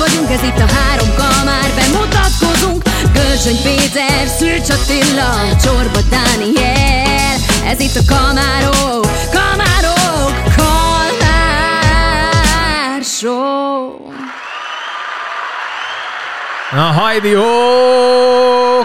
[0.00, 5.30] vagyunk, ez itt a három kamár, bemutatkozunk Gölcsöny Péter, Szűcs Attila,
[5.62, 7.36] Csorba Dániel.
[7.66, 11.50] Ez itt a kamárok, kamárok, kamár
[13.02, 13.80] show
[16.70, 17.42] Na hajdi, ó,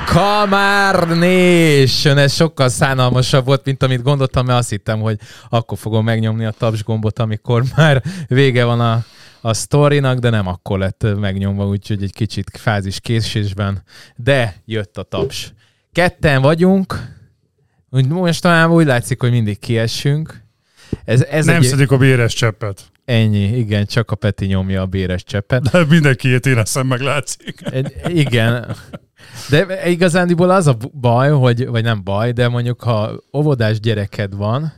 [0.06, 2.18] Kamár Nation!
[2.18, 5.18] Ez sokkal szánalmasabb volt, mint amit gondoltam, mert azt hittem, hogy
[5.50, 9.04] akkor fogom megnyomni a taps gombot, amikor már vége van a,
[9.46, 13.84] a sztorinak, de nem akkor lett megnyomva, úgyhogy egy kicsit fázis késésben,
[14.16, 15.54] de jött a taps.
[15.92, 17.14] Ketten vagyunk,
[17.90, 20.42] úgy most talán úgy látszik, hogy mindig kiessünk.
[21.06, 21.64] Ez, ez nem egy...
[21.64, 22.84] szedik a béres cseppet.
[23.06, 25.70] Ennyi, igen, csak a Peti nyomja a béres cseppet.
[25.70, 27.62] De mindenkiét éreztem, meg látszik.
[28.08, 28.76] Igen.
[29.50, 34.74] De igazándiból az a baj, hogy, vagy nem baj, de mondjuk ha óvodás gyereked van,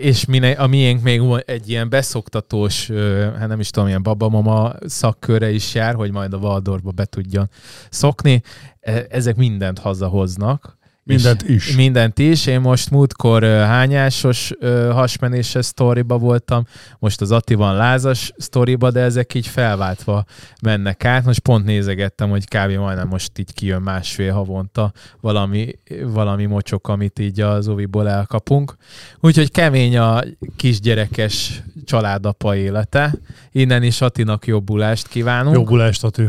[0.00, 2.90] és mine, a miénk még egy ilyen beszoktatós,
[3.38, 7.50] hát nem is tudom, ilyen babamama szakkörre is jár, hogy majd a Waldorfba be tudjon
[7.90, 8.42] szokni.
[8.80, 10.76] E, ezek mindent hazahoznak,
[11.06, 11.76] Mindent is.
[11.76, 12.46] Mindent is.
[12.46, 14.52] Én most múltkor hányásos
[14.90, 16.66] hasmenéses sztoriba voltam,
[16.98, 20.24] most az van lázas sztoriba, de ezek így felváltva
[20.62, 21.24] mennek át.
[21.24, 22.70] Most pont nézegettem, hogy kb.
[22.70, 28.76] majdnem most így kijön másfél havonta valami, valami mocsok, amit így az oviból elkapunk.
[29.20, 30.22] Úgyhogy kemény a
[30.56, 33.14] kisgyerekes családapa élete.
[33.52, 35.56] Innen is Atinak jobbulást kívánunk.
[35.56, 36.28] Jobbulást, Ati.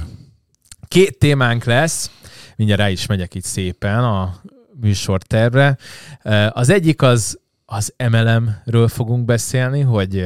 [0.88, 2.12] Két témánk lesz,
[2.56, 4.36] mindjárt rá is megyek itt szépen a
[4.82, 5.78] műsortervre.
[6.50, 10.26] Az egyik az, az MLM-ről fogunk beszélni, hogy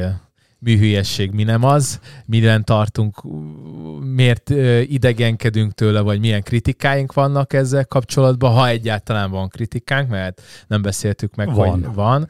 [0.62, 3.22] mi hülyesség, mi nem az, miben tartunk,
[4.14, 4.50] miért
[4.82, 11.34] idegenkedünk tőle, vagy milyen kritikáink vannak ezzel kapcsolatban, ha egyáltalán van kritikánk, mert nem beszéltük
[11.34, 11.70] meg, van.
[11.70, 12.28] hogy van,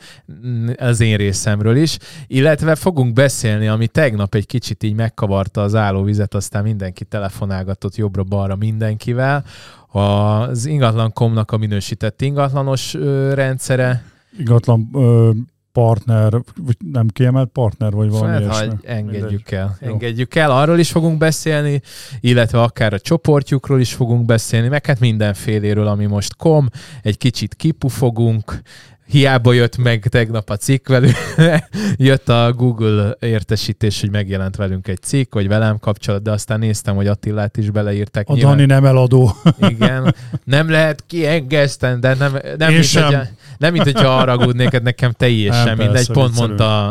[0.77, 6.35] az én részemről is, illetve fogunk beszélni, ami tegnap egy kicsit így megkavarta az állóvizet,
[6.35, 9.45] aztán mindenki telefonálgatott jobbra-balra mindenkivel,
[9.93, 12.95] az ingatlankomnak a minősített ingatlanos
[13.35, 14.05] rendszere.
[14.39, 15.31] Ingatlan ö,
[15.73, 19.53] partner, vagy nem kiemelt partner, vagy valami hát, ha engedjük Mindegy.
[19.53, 19.77] el.
[19.81, 19.93] Jó.
[19.93, 21.81] Engedjük el, arról is fogunk beszélni,
[22.21, 26.69] illetve akár a csoportjukról is fogunk beszélni, meg hát mindenféléről, ami most kom,
[27.03, 28.63] egy kicsit kipufogunk,
[29.11, 31.17] hiába jött meg tegnap a cikk velünk,
[31.97, 36.97] jött a Google értesítés, hogy megjelent velünk egy cikk, hogy velem kapcsolat, de aztán néztem,
[36.97, 38.29] hogy Attilát is beleírták.
[38.29, 38.57] A nyilván.
[38.57, 39.37] Dani nem eladó.
[39.69, 43.05] Igen, nem lehet kiengeszteni, de nem, nem, mint, sem.
[43.05, 43.23] Hogyha,
[43.59, 45.95] nem mint hogyha arra aggódnék, nekem teljesen nem, mindegy.
[45.95, 46.89] Persze, Pont mondta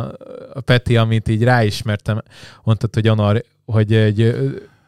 [0.53, 2.22] a Peti, amit így ráismertem,
[2.63, 4.36] mondtad, hogy Anar, hogy egy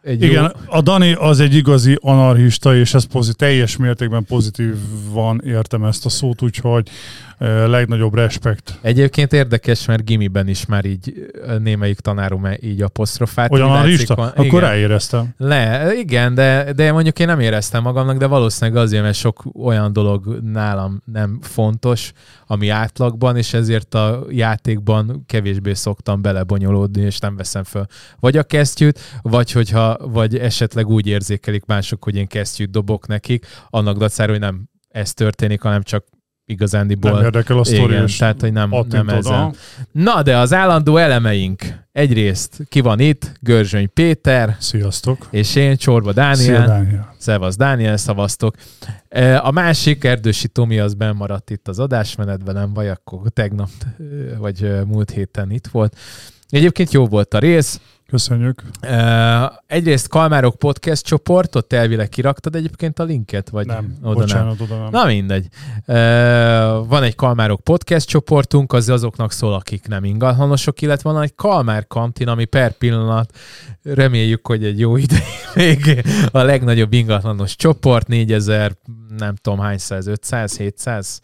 [0.03, 0.77] egy Igen, jó...
[0.77, 6.09] a Dani az egy igazi anarchista, és ez pozit, teljes mértékben pozitívan értem ezt a
[6.09, 6.89] szót, úgyhogy
[7.47, 8.79] legnagyobb respekt.
[8.81, 13.51] Egyébként érdekes, mert gimiben is már így némelyik tanárom így apostrofát.
[13.51, 14.15] Olyan anarchista?
[14.15, 14.27] Van.
[14.27, 14.59] Akkor igen.
[14.59, 15.33] ráéreztem.
[15.37, 19.93] Le, igen, de, de mondjuk én nem éreztem magamnak, de valószínűleg azért, mert sok olyan
[19.93, 22.11] dolog nálam nem fontos,
[22.47, 27.85] ami átlagban, és ezért a játékban kevésbé szoktam belebonyolódni, és nem veszem föl
[28.19, 33.45] vagy a kesztyűt, vagy hogyha, vagy esetleg úgy érzékelik mások, hogy én kesztyűt dobok nekik,
[33.69, 36.05] annak dacára, hogy nem ez történik, hanem csak
[36.51, 37.11] igazándiból.
[37.11, 39.55] Nem érdekel a sztori, igen, tehát, hogy nem, nem ezen.
[39.91, 41.63] Na, de az állandó elemeink.
[41.91, 43.31] Egyrészt ki van itt?
[43.39, 44.55] Görzsöny Péter.
[44.59, 45.27] Sziasztok.
[45.29, 46.35] És én, Csorba Dániel.
[46.35, 47.15] Szia, Dániel.
[47.17, 48.55] Szevasz, Dániel, szavaztok.
[49.09, 53.69] E, a másik, Erdősi Tomi, az maradt itt az adásmenetben, nem baj, akkor tegnap,
[54.37, 55.97] vagy múlt héten itt volt.
[56.49, 57.79] Egyébként jó volt a rész,
[58.11, 58.63] Köszönjük.
[58.83, 63.49] Uh, egyrészt Kalmárok podcast csoport, ott elvileg kiraktad egyébként a linket?
[63.49, 64.67] Vagy nem, oda bocsánat, nem.
[64.69, 64.89] oda nem.
[64.91, 65.47] Na mindegy.
[65.77, 65.95] Uh,
[66.87, 71.87] van egy Kalmárok podcast csoportunk, az azoknak szól, akik nem ingatlanosok, illetve van egy Kalmár
[71.87, 73.37] kantin, ami per pillanat
[73.83, 75.19] reméljük, hogy egy jó ide
[75.55, 78.77] még a legnagyobb ingatlanos csoport, 4000,
[79.17, 81.21] nem tudom hány száz, 500, 700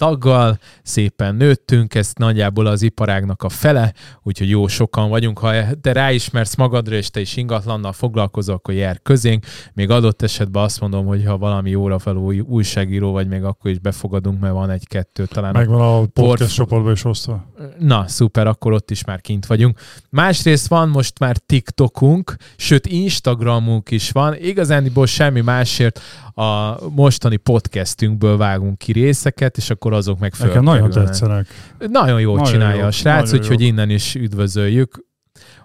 [0.00, 3.92] taggal, szépen nőttünk, ez nagyjából az iparágnak a fele,
[4.22, 5.38] úgyhogy jó sokan vagyunk.
[5.38, 9.46] Ha te ráismersz magadra, és te is ingatlannal foglalkozol, akkor jár közénk.
[9.74, 13.78] Még adott esetben azt mondom, hogy ha valami óra felú újságíró vagy, még akkor is
[13.78, 15.52] befogadunk, mert van egy-kettő talán.
[15.52, 16.54] Megvan a podcast port...
[16.54, 17.44] csoportban is osztva.
[17.78, 19.78] Na, szuper, akkor ott is már kint vagyunk.
[20.10, 24.34] Másrészt van most már TikTokunk, sőt Instagramunk is van.
[24.34, 26.00] Igazániból semmi másért
[26.34, 31.46] a mostani podcastünkből vágunk ki részeket, és akkor azok meg Nekem nagyon tetszenek.
[31.78, 35.04] Nagyon jól nagyon csinálja jó, a srác, úgyhogy innen is üdvözöljük,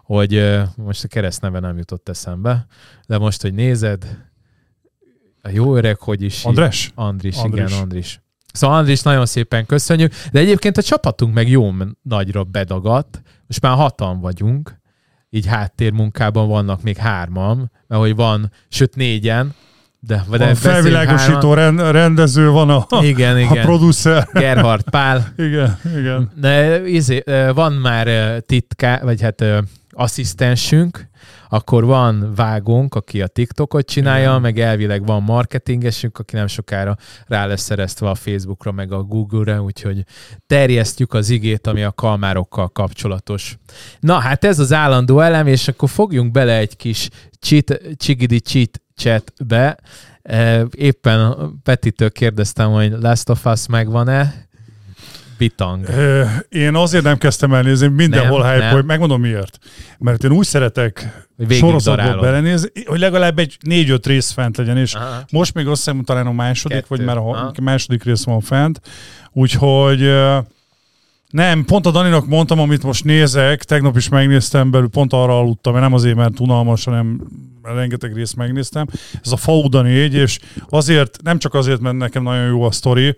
[0.03, 2.65] hogy most a keresztneve nem jutott eszembe,
[3.07, 4.17] de most, hogy nézed,
[5.41, 6.43] a jó öreg, hogy is...
[6.43, 6.91] András?
[6.95, 7.65] Andris, Andris.
[7.65, 8.19] igen, Andris.
[8.53, 13.75] Szóval Andris, nagyon szépen köszönjük, de egyébként a csapatunk meg jó nagyra bedagadt, most már
[13.75, 14.79] hatan vagyunk,
[15.29, 19.53] így háttérmunkában vannak még hárman, mert hogy van, sőt négyen,
[20.07, 23.57] de, de Van felvilágosító rend, rendező, van a, igen, igen.
[23.57, 24.27] a producer.
[24.33, 25.33] Gerhard Pál.
[25.37, 26.31] igen, igen.
[26.35, 27.23] De izé,
[27.53, 29.43] van már titká, vagy hát
[29.91, 31.07] asszisztensünk,
[31.49, 34.41] akkor van vágónk, aki a TikTokot csinálja, Igen.
[34.41, 36.97] meg elvileg van marketingesünk, aki nem sokára
[37.27, 40.03] rá lesz szereztve a Facebookra, meg a Google-re, úgyhogy
[40.47, 43.57] terjesztjük az igét, ami a kalmárokkal kapcsolatos.
[43.99, 47.09] Na, hát ez az állandó elem, és akkor fogjunk bele egy kis
[47.39, 49.77] cheat, csigidi cheat chatbe.
[50.71, 54.45] Éppen Petitől kérdeztem, hogy Last of Us megvan-e,
[55.37, 55.85] bitang.
[56.49, 58.73] Én azért nem kezdtem el nézni, mindenhol nem, hype, nem.
[58.73, 59.57] hogy megmondom miért.
[59.97, 65.23] Mert én úgy szeretek sorozatból belenézni, hogy legalább egy négy-öt rész fent legyen, és Aha.
[65.31, 66.95] most még azt hiszem talán a második, Kettő.
[66.95, 67.51] vagy már a Aha.
[67.61, 68.81] második rész van fent,
[69.31, 70.11] úgyhogy
[71.29, 75.73] nem, pont a Daninak mondtam, amit most nézek, tegnap is megnéztem belül, pont arra aludtam,
[75.73, 77.21] mert nem azért, mert unalmas, hanem
[77.73, 78.87] rengeteg részt megnéztem.
[79.23, 80.39] Ez a Fauda 4, és
[80.69, 83.17] azért, nem csak azért, mert nekem nagyon jó a sztori,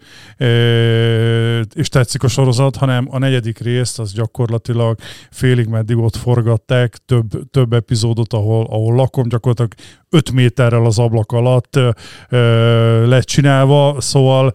[1.74, 5.00] és tetszik a sorozat, hanem a negyedik részt az gyakorlatilag
[5.32, 9.74] félig meddig ott forgatták, több, több epizódot, ahol, ahol lakom, gyakorlatilag
[10.10, 11.80] 5 méterrel az ablak alatt
[13.06, 14.54] lett csinálva, szóval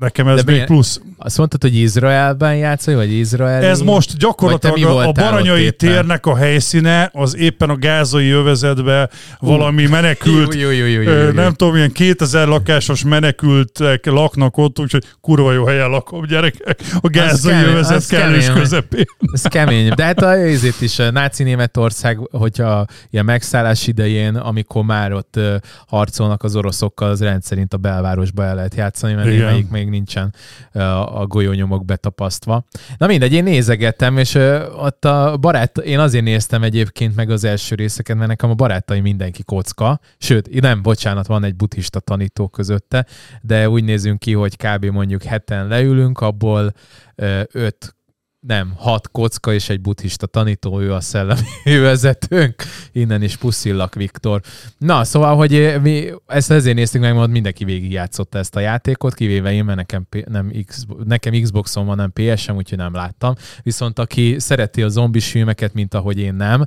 [0.00, 1.00] Nekem ez De még plusz.
[1.18, 3.62] Azt mondtad, hogy Izraelben játszol, vagy Izrael?
[3.62, 10.54] Ez most gyakorlatilag a Baranyai térnek a helyszíne, az éppen a gázai övezetbe valami menekült,
[10.54, 15.52] jó, jó, jó, jó, jó, nem tudom, ilyen 2000 lakásos menekültek laknak ott, úgyhogy kurva
[15.52, 19.04] jó helyen lakom, gyerekek, a gázai kemény, övezet kellős kemény, közepén.
[19.32, 24.84] Ez kemény, de hát a, ezért is a náci Németország, hogyha ilyen megszállás idején, amikor
[24.84, 25.40] már ott
[25.86, 30.34] harcolnak az oroszokkal, az rendszerint a belvárosba el lehet játszani, mert melyik még nincsen
[31.04, 32.64] a golyónyomok betapasztva.
[32.98, 34.34] Na mindegy, én nézegettem, és
[34.76, 39.00] ott a barát, én azért néztem egyébként meg az első részeket, mert nekem a barátai
[39.00, 43.06] mindenki kocka, sőt, nem, bocsánat, van egy buddhista tanító közötte,
[43.42, 44.84] de úgy nézünk ki, hogy kb.
[44.84, 46.72] mondjuk heten leülünk, abból
[47.52, 47.94] öt
[48.40, 51.48] nem, hat kocka és egy buddhista tanító, ő a szellemi
[51.80, 52.54] vezetőnk.
[52.92, 54.40] Innen is puszillak, Viktor.
[54.78, 59.52] Na, szóval, hogy mi ezt ezért néztük meg, mert mindenki végigjátszotta ezt a játékot, kivéve
[59.52, 63.34] én, mert nekem, nem X, nekem Xboxon van, nem PS-em, úgyhogy nem láttam.
[63.62, 66.66] Viszont aki szereti a zombis filmeket, mint ahogy én nem,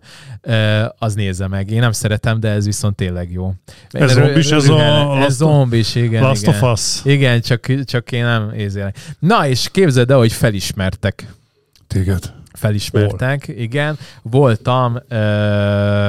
[0.98, 1.72] az nézze meg.
[1.72, 3.54] Én nem szeretem, de ez viszont tényleg jó.
[3.92, 5.18] Ez zombis, ez a...
[5.18, 6.22] Ez zombis, igen.
[6.22, 6.64] Last igen.
[6.64, 7.06] of Us.
[7.06, 8.98] Igen, csak, csak én nem érzélek.
[9.20, 11.28] Na, és képzeld el, hogy felismertek
[11.88, 12.34] téged.
[12.54, 13.56] Felismertek, Hol?
[13.56, 13.98] igen.
[14.22, 15.02] Voltam, uh,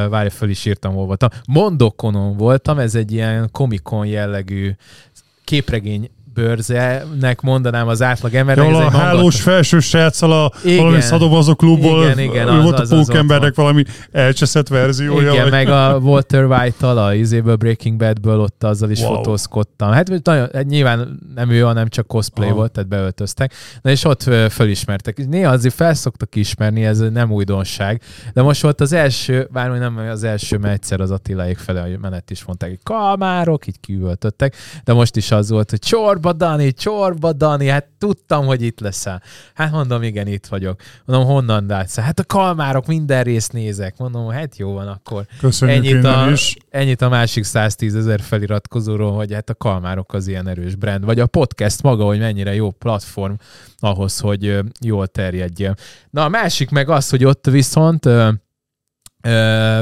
[0.08, 1.28] várj, fel is írtam, hol voltam.
[1.46, 4.72] Mondokonon voltam, ez egy ilyen komikon jellegű
[5.44, 8.56] képregény bőrzenek mondanám az átlag ember.
[8.56, 12.92] Jól a hálós felső sráccal a igen, valami szadobazó klubból, igen, igen, az, volt az,
[12.92, 15.30] a pókembernek valami elcseszett verziója.
[15.32, 15.50] Igen, vagy.
[15.50, 19.14] meg a Walter White-tal, a izéből Breaking Badből ott azzal is wow.
[19.14, 19.90] fotózkodtam.
[19.90, 22.56] Hát, nagyon, hát nyilván nem ő, hanem csak cosplay Aha.
[22.56, 23.52] volt, tehát beöltöztek.
[23.82, 25.26] Na és ott fölismertek.
[25.26, 28.02] Néha azért felszoktak ismerni, ez nem újdonság.
[28.32, 31.86] De most volt az első, bár nem az első, mert egyszer az Attilaék fele a
[32.00, 36.46] menet is mondták, hogy kalmárok, így kívültöttek, de most is az volt, hogy csor csorba
[36.46, 39.22] Dani, csorba Dani, hát tudtam, hogy itt leszel.
[39.54, 40.80] Hát mondom, igen, itt vagyok.
[41.04, 41.98] Mondom, honnan látsz?
[41.98, 43.98] Hát a kalmárok minden részt nézek.
[43.98, 45.26] Mondom, hát jó van akkor.
[45.38, 46.56] Köszönjük ennyit a, is.
[46.70, 51.04] ennyit a másik 110 ezer feliratkozóról, hogy hát a kalmárok az ilyen erős brand.
[51.04, 53.34] Vagy a podcast maga, hogy mennyire jó platform
[53.78, 55.74] ahhoz, hogy jól terjedjél.
[56.10, 58.08] Na a másik meg az, hogy ott viszont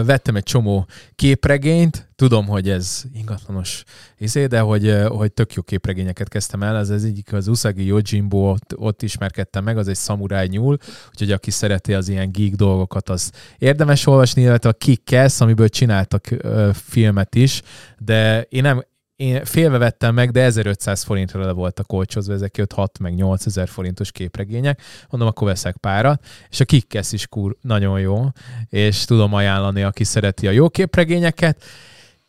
[0.04, 3.84] vettem egy csomó képregényt, tudom, hogy ez ingatlanos
[4.18, 8.50] izé, de hogy, hogy tök jó képregényeket kezdtem el, ez az egyik az Usagi Yojimbo,
[8.50, 10.76] ott, ott ismerkedtem meg, az egy szamuráj nyúl,
[11.10, 16.26] úgyhogy aki szereti az ilyen geek dolgokat, az érdemes olvasni, illetve a Kick amiből csináltak
[16.30, 17.62] ö, filmet is,
[17.98, 18.84] de én nem,
[19.22, 23.68] én félve vettem meg, de 1500 forintra le voltak olcsozva, ezek 5 6 meg 8000
[23.68, 24.82] forintos képregények.
[25.10, 28.26] Mondom, akkor veszek párat, és a Kickesz is kur nagyon jó,
[28.68, 31.62] és tudom ajánlani, aki szereti a jó képregényeket.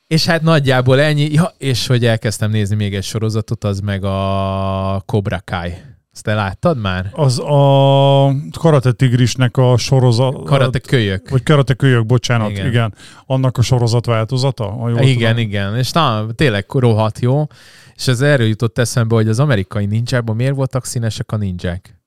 [0.08, 5.04] És hát nagyjából ennyi, ja, és hogy elkezdtem nézni még egy sorozatot, az meg a
[5.06, 5.74] Cobra Kai
[6.14, 7.10] ezt te láttad már?
[7.12, 10.44] Az a Karate Tigrisnek a sorozat.
[10.44, 11.30] Karate kölyök.
[11.30, 12.68] Vagy Karate kölyök, bocsánat, igen.
[12.68, 12.94] igen.
[13.26, 14.76] Annak a sorozat változata?
[14.88, 15.38] Igen, tudom.
[15.38, 15.78] igen.
[15.78, 17.48] És na, tényleg rohadt jó.
[17.96, 22.02] És ez erről jutott eszembe, hogy az amerikai ninjában miért voltak színesek a ninják?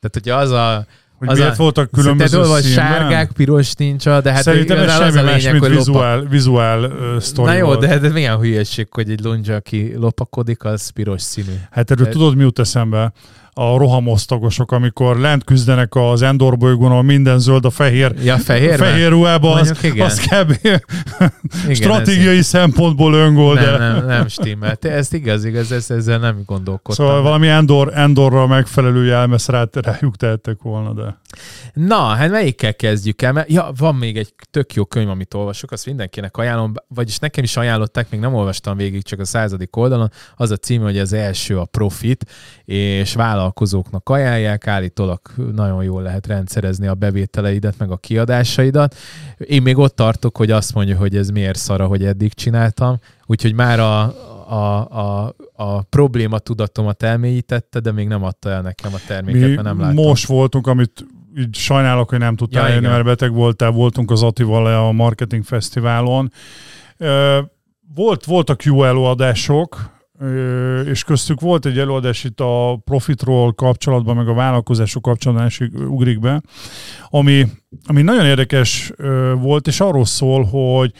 [0.00, 0.86] Tehát, hogy az a
[1.18, 2.62] hogy az miért a, voltak különböző színben?
[2.62, 6.30] sárgák, piros nincs, de hát Szerintem ez semmi más, lényeg, mint vizuál, lopak...
[6.30, 7.80] vizuál uh, sztori Na jó, volt.
[7.80, 11.54] de, de milyen hülyeség, hogy egy londzsa, aki lopakodik, az piros színű.
[11.70, 12.10] Hát erről de...
[12.10, 13.12] tudod, mi jut eszembe?
[13.58, 19.08] A rohamosztagosok, amikor lent küzdenek az Endor bolygón, minden zöld, a fehér, ja, fehér, fehér
[19.08, 20.68] ruhában, az, az kb.
[21.72, 23.54] stratégiai ez szempontból öngól.
[23.54, 24.78] Nem, nem, nem stimmel.
[24.80, 27.06] Ez igaz, igaz, ez, ezzel nem gondolkodtam.
[27.06, 31.18] Szóval valami Endor, Endorra megfelelő jelmez rájuk tehettek volna, de...
[31.72, 33.32] Na, hát melyikkel kezdjük el?
[33.32, 37.44] Mert, ja, van még egy tök jó könyv, amit olvasok, azt mindenkinek ajánlom, vagyis nekem
[37.44, 40.10] is ajánlották, még nem olvastam végig, csak a századik oldalon.
[40.36, 42.24] Az a cím, hogy az első a profit,
[42.64, 43.14] és
[43.46, 45.20] vállalkozóknak ajánlják, állítólag
[45.54, 48.96] nagyon jól lehet rendszerezni a bevételeidet, meg a kiadásaidat.
[49.38, 53.54] Én még ott tartok, hogy azt mondja, hogy ez miért szara, hogy eddig csináltam, úgyhogy
[53.54, 54.02] már a,
[54.48, 59.54] a, a, a probléma tudatomat elmélyítette, de még nem adta el nekem a terméket, Mi
[59.54, 59.94] mert nem láttam.
[60.04, 61.06] most voltunk, amit
[61.38, 65.44] így sajnálok, hogy nem tudtál ja, jönni, mert beteg voltál, voltunk az Atival a Marketing
[65.44, 66.32] Fesztiválon.
[67.94, 69.95] Volt, voltak jó előadások,
[70.84, 76.20] és köztük volt egy előadás itt a profitról kapcsolatban, meg a vállalkozások kapcsolatban, és ugrik
[76.20, 76.42] be,
[77.08, 77.46] ami,
[77.86, 78.92] ami nagyon érdekes
[79.40, 80.92] volt, és arról szól, hogy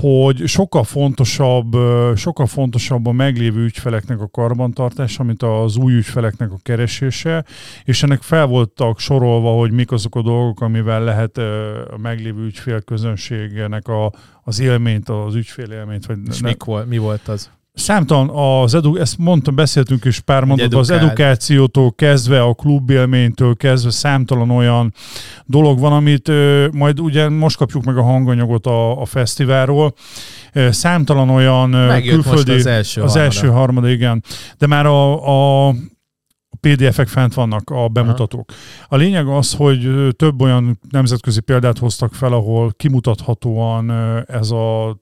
[0.00, 1.76] hogy sokkal fontosabb,
[2.16, 7.44] sokkal fontosabb a meglévő ügyfeleknek a karbantartása, mint az új ügyfeleknek a keresése,
[7.84, 11.38] és ennek fel voltak sorolva, hogy mik azok a dolgok, amivel lehet
[11.90, 16.06] a meglévő ügyfél közönségnek a, az élményt, az ügyfél élményt.
[16.06, 17.50] Vagy és ne, mi volt az?
[17.74, 23.90] Számtalan az edu, ezt mondtam, beszéltünk is pár mondatban, az edukációtól kezdve, a klubélménytől kezdve
[23.90, 24.92] számtalan olyan
[25.44, 29.94] dolog van, amit ö, majd ugye most kapjuk meg a hanganyagot a, a fesztiválról.
[30.70, 32.52] Számtalan olyan Megjött külföldi...
[32.52, 33.24] az első Az harmada.
[33.24, 34.24] első harmada, igen.
[34.58, 35.74] De már a, a
[36.60, 38.52] PDF-ek fent vannak a bemutatók.
[38.88, 43.90] A lényeg az, hogy több olyan nemzetközi példát hoztak fel, ahol kimutathatóan
[44.26, 44.96] ez a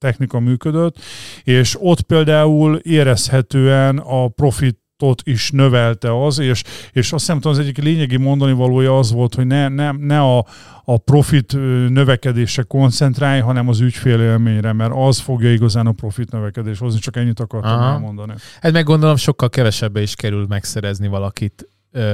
[0.00, 0.98] technika működött,
[1.42, 7.58] és ott például érezhetően a profit ott is növelte az, és, és azt hiszem, az
[7.58, 10.46] egyik lényegi mondani valója az volt, hogy ne, ne, ne a,
[10.84, 11.52] a profit
[11.88, 17.40] növekedése koncentrálj, hanem az ügyfélélményre, mert az fogja igazán a profit növekedés hozni, csak ennyit
[17.40, 17.92] akartam Aha.
[17.92, 18.34] elmondani.
[18.60, 21.68] Hát meg gondolom sokkal kevesebbe is kerül megszerezni valakit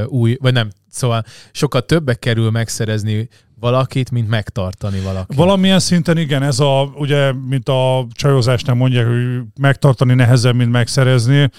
[0.07, 3.29] új, vagy nem, szóval sokkal többe kerül megszerezni
[3.61, 5.37] valakit, mint megtartani valakit.
[5.37, 11.51] Valamilyen szinten igen, ez a, ugye, mint a csajozásnál mondják, hogy megtartani nehezebb, mint megszerezni.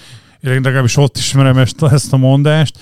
[0.41, 2.79] Én legalábbis ott ismerem ezt, ezt a mondást.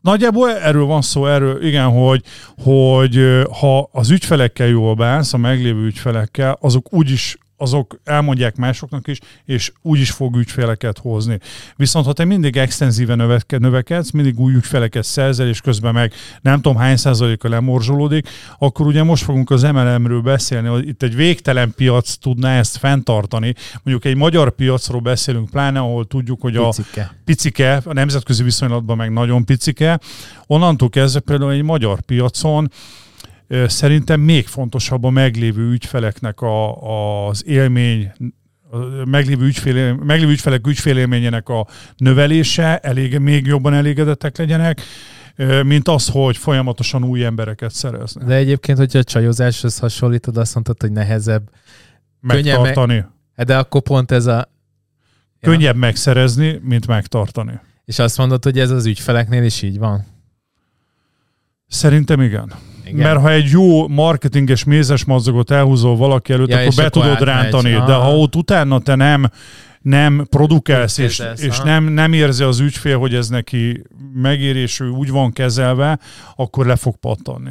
[0.00, 2.22] Nagyjából erről van szó, erről, igen, hogy,
[2.62, 9.18] hogy ha az ügyfelekkel jól bánsz, a meglévő ügyfelekkel, azok úgyis azok elmondják másoknak is,
[9.44, 11.38] és úgy is fog ügyfeleket hozni.
[11.76, 16.76] Viszont ha te mindig extenzíven növekedsz, mindig új ügyfeleket szerzel, és közben meg nem tudom
[16.76, 18.28] hány százaléka lemorzsolódik,
[18.58, 23.54] akkor ugye most fogunk az MLM-ről beszélni, hogy itt egy végtelen piac tudná ezt fenntartani.
[23.82, 28.96] Mondjuk egy magyar piacról beszélünk, pláne ahol tudjuk, hogy a picike, picike a nemzetközi viszonylatban
[28.96, 30.00] meg nagyon picike,
[30.46, 32.70] onnantól kezdve például egy magyar piacon
[33.66, 38.12] Szerintem még fontosabb a meglévő ügyfeleknek a, az élmény,
[38.70, 41.66] a meglévő, ügyfél, meglévő ügyfelek ügyfélélményének a
[41.96, 44.80] növelése, elég, még jobban elégedettek legyenek,
[45.62, 48.24] mint az, hogy folyamatosan új embereket szerezni.
[48.24, 51.50] De egyébként, hogyha a csajozáshoz hasonlítod, azt mondtad, hogy nehezebb
[52.20, 53.04] megtartani.
[53.36, 54.50] Me- de akkor pont ez a...
[55.40, 55.80] Könnyebb ja.
[55.80, 57.60] megszerezni, mint megtartani.
[57.84, 60.06] És azt mondod, hogy ez az ügyfeleknél is így van?
[61.68, 62.52] Szerintem igen.
[62.92, 63.06] Igen.
[63.06, 67.70] Mert ha egy jó marketinges mézes mazzagot elhúzol valaki előtt, ja, akkor be tudod rántani.
[67.70, 67.82] Megy.
[67.82, 69.30] De ha ott utána te nem
[69.82, 73.82] nem produkálsz, és, és nem, nem érzi az ügyfél, hogy ez neki
[74.12, 75.98] megér, és ő úgy van kezelve,
[76.36, 77.50] akkor le fog pattanni.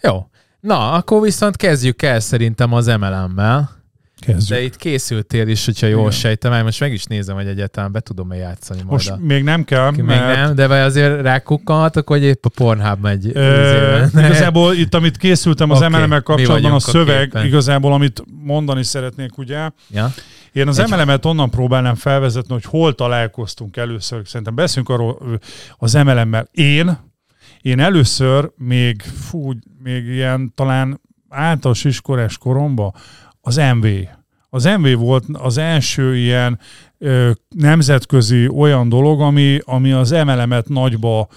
[0.00, 0.30] Jó.
[0.60, 3.77] Na, akkor viszont kezdjük el szerintem az MLM-mel.
[4.20, 4.58] Kezdjük.
[4.58, 6.10] De itt készültél is, hogyha jól Igen.
[6.10, 8.90] sejtem, mert most meg is nézem, hogy egyáltalán be tudom-e játszani majd.
[8.90, 9.18] Most a...
[9.20, 10.36] még nem kell, Még mert...
[10.36, 13.30] nem, de vagy azért rákukkanhatok, hogy épp a Pornhub megy.
[13.34, 16.06] Ö, igazából itt, amit készültem az okay.
[16.06, 19.70] mlm kapcsolatban, a szöveg, a igazából, amit mondani szeretnék, ugye.
[19.90, 20.12] Ja.
[20.52, 24.22] Én az MLM-et onnan próbálnám felvezetni, hogy hol találkoztunk először.
[24.24, 25.40] Szerintem beszélünk arról
[25.76, 26.48] az MLM-mel.
[26.50, 26.98] Én,
[27.60, 32.94] én először még, fú, még ilyen talán általános iskolás koromban
[33.48, 33.86] az MV.
[34.50, 36.58] Az MV volt az első ilyen
[36.98, 41.28] ö, nemzetközi olyan dolog, ami, ami az MLM-et nagyba,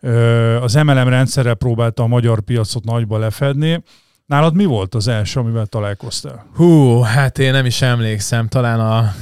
[0.00, 3.82] ö, az MLM rendszerrel próbálta a magyar piacot nagyba lefedni.
[4.26, 6.46] Nálad mi volt az első, amivel találkoztál?
[6.54, 9.14] Hú, hát én nem is emlékszem, talán a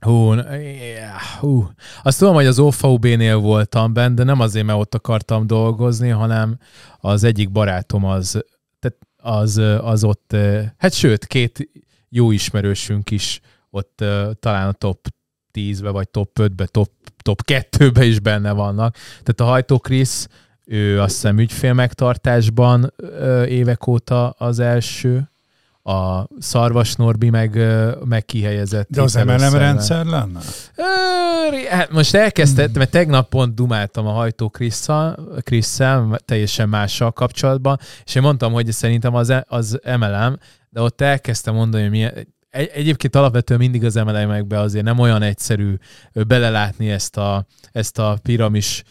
[0.00, 1.68] Hú, yeah, hú.
[2.02, 6.58] Azt tudom, hogy az OVB-nél voltam benne, de nem azért, mert ott akartam dolgozni, hanem
[7.00, 8.44] az egyik barátom az
[9.24, 10.36] az, az ott,
[10.76, 11.70] hát sőt, két
[12.08, 13.40] jó ismerősünk is
[13.70, 14.04] ott
[14.40, 15.08] talán a top
[15.52, 16.90] 10-be, vagy top 5-be, top,
[17.22, 18.94] top 2-be is benne vannak.
[18.94, 20.28] Tehát a Hajtó Krisz,
[20.64, 22.92] ő azt hiszem ügyfél megtartásban
[23.46, 25.30] évek óta az első,
[25.86, 27.58] a Szarvas Norbi meg,
[28.04, 28.88] meg kihelyezett.
[28.90, 30.40] De az MLM rendszer lenne?
[31.68, 32.78] Hát most elkezdtem, hmm.
[32.78, 34.52] mert tegnap pont dumáltam a hajtó
[35.38, 40.38] Krisszel, teljesen mással kapcsolatban, és én mondtam, hogy szerintem az, az MLM,
[40.70, 45.22] de ott elkezdtem mondani, hogy milyen, egy, egyébként alapvetően mindig az MLM-ekbe azért nem olyan
[45.22, 45.74] egyszerű
[46.12, 48.82] belelátni ezt a, ezt a piramis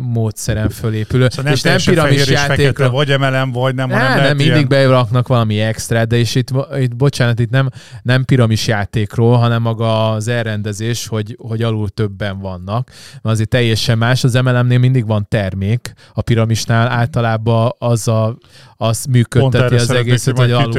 [0.00, 1.26] módszeren fölépülő.
[1.28, 2.90] Szóval nem és nem piramis játékra.
[2.90, 4.68] vagy emelem, vagy nem, hanem nem, nem mindig ilyen...
[4.68, 7.68] beraknak valami extra, de és itt, itt bocsánat, itt nem,
[8.02, 12.90] nem piramis játékról, hanem maga az elrendezés, hogy, hogy alul többen vannak.
[13.12, 18.36] Mert azért teljesen más, az MLM-nél mindig van termék, a piramisnál általában az a,
[18.80, 20.72] az működteti az egészet, hogy alul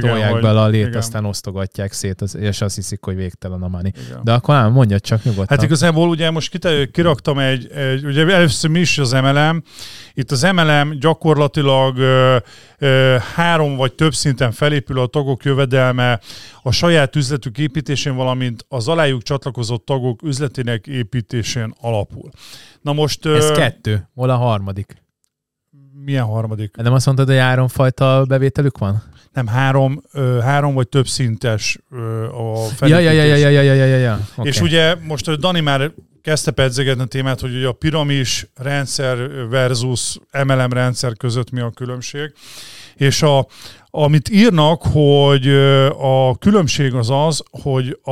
[0.00, 0.98] tolják vagy, bele a lét, igen.
[0.98, 3.92] aztán osztogatják szét, és azt hiszik, hogy végtelen a money.
[4.06, 4.20] Igen.
[4.22, 5.56] De akkor nem, mondja csak nyugodtan.
[5.56, 6.58] Hát igazából ugye most
[6.90, 9.62] kiraktam egy, egy ugye először mi is az MLM,
[10.14, 12.36] itt az MLM gyakorlatilag ö,
[12.78, 16.20] ö, három vagy több szinten felépül a tagok jövedelme,
[16.62, 22.30] a saját üzletük építésén, valamint az alájuk csatlakozott tagok üzletének építésén alapul.
[22.82, 23.26] Na most...
[23.26, 25.04] Ez ö, kettő, hol a harmadik?
[26.06, 26.76] Milyen harmadik?
[26.76, 29.02] Nem azt mondtad, hogy háromfajta bevételük van?
[29.32, 32.88] Nem, három, ö, három vagy több szintes ö, a felépítés.
[32.88, 34.18] Ja, ja, ja, ja, ja, ja, ja, ja, ja.
[34.36, 34.50] Okay.
[34.50, 40.18] És ugye most Dani már kezdte pedzegetni a témát, hogy ugye a piramis rendszer versus
[40.46, 42.32] MLM rendszer között mi a különbség.
[42.94, 43.46] És a,
[43.98, 45.48] amit írnak, hogy
[46.00, 48.10] a különbség az az, hogy a,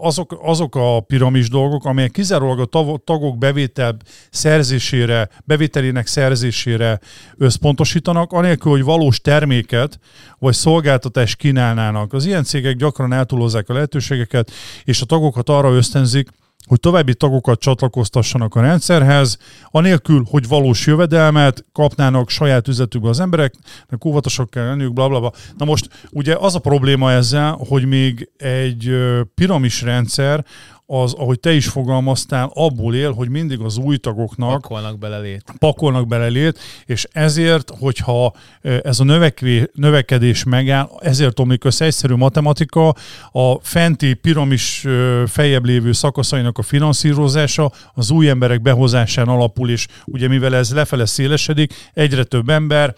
[0.00, 3.96] azok, azok a piramis dolgok, amelyek kizárólag a tagok bevétel
[4.30, 7.00] szerzésére, bevételének szerzésére
[7.36, 9.98] összpontosítanak, anélkül, hogy valós terméket
[10.38, 12.12] vagy szolgáltatást kínálnának.
[12.12, 14.50] Az ilyen cégek gyakran eltúlozzák a lehetőségeket,
[14.84, 16.28] és a tagokat arra ösztönzik,
[16.66, 19.38] hogy további tagokat csatlakoztassanak a rendszerhez,
[19.70, 23.54] anélkül, hogy valós jövedelmet kapnának saját üzletükbe az emberek,
[23.88, 25.32] de óvatosak kell lenniük, bla, bla.
[25.56, 28.90] Na most ugye az a probléma ezzel, hogy még egy
[29.34, 30.44] piramis rendszer,
[30.86, 35.44] az, ahogy te is fogalmaztál, abból él, hogy mindig az új tagoknak pakolnak belelét.
[35.58, 42.94] Pakolnak belelét, és ezért, hogyha ez a növekvé, növekedés megáll, ezért omlik össze egyszerű matematika,
[43.32, 44.86] a fenti piramis
[45.26, 51.06] fejebb lévő szakaszainak a finanszírozása az új emberek behozásán alapul, és ugye mivel ez lefele
[51.06, 52.94] szélesedik, egyre több ember,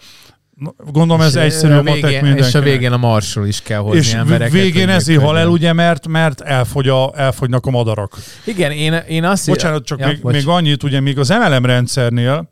[0.91, 2.37] Gondolom ez egyszerű a matek mindenkinek.
[2.37, 4.51] És a végén a marsról is kell hozni és embereket.
[4.53, 8.17] végén ezért hal el, ugye, mert, mert elfogy a, elfogynak a madarak.
[8.43, 9.47] Igen, én, én azt...
[9.47, 10.33] Bocsánat, csak ja, még, bocs.
[10.33, 12.49] még annyit, ugye még az MLM rendszernél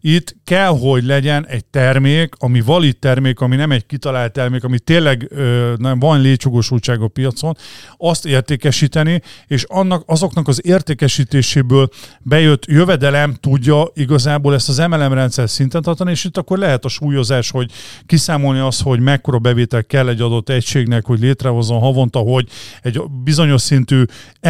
[0.00, 4.78] itt kell, hogy legyen egy termék, ami valid termék, ami nem egy kitalált termék, ami
[4.78, 7.56] tényleg ö, nem van létjogosultság a piacon,
[7.96, 11.88] azt értékesíteni, és annak, azoknak az értékesítéséből
[12.20, 16.88] bejött jövedelem tudja igazából ezt az MLM rendszer szinten tartani, és itt akkor lehet a
[16.88, 17.70] súlyozás, hogy
[18.06, 22.48] kiszámolni az, hogy mekkora bevétel kell egy adott egységnek, hogy létrehozzon havonta, hogy
[22.82, 24.02] egy bizonyos szintű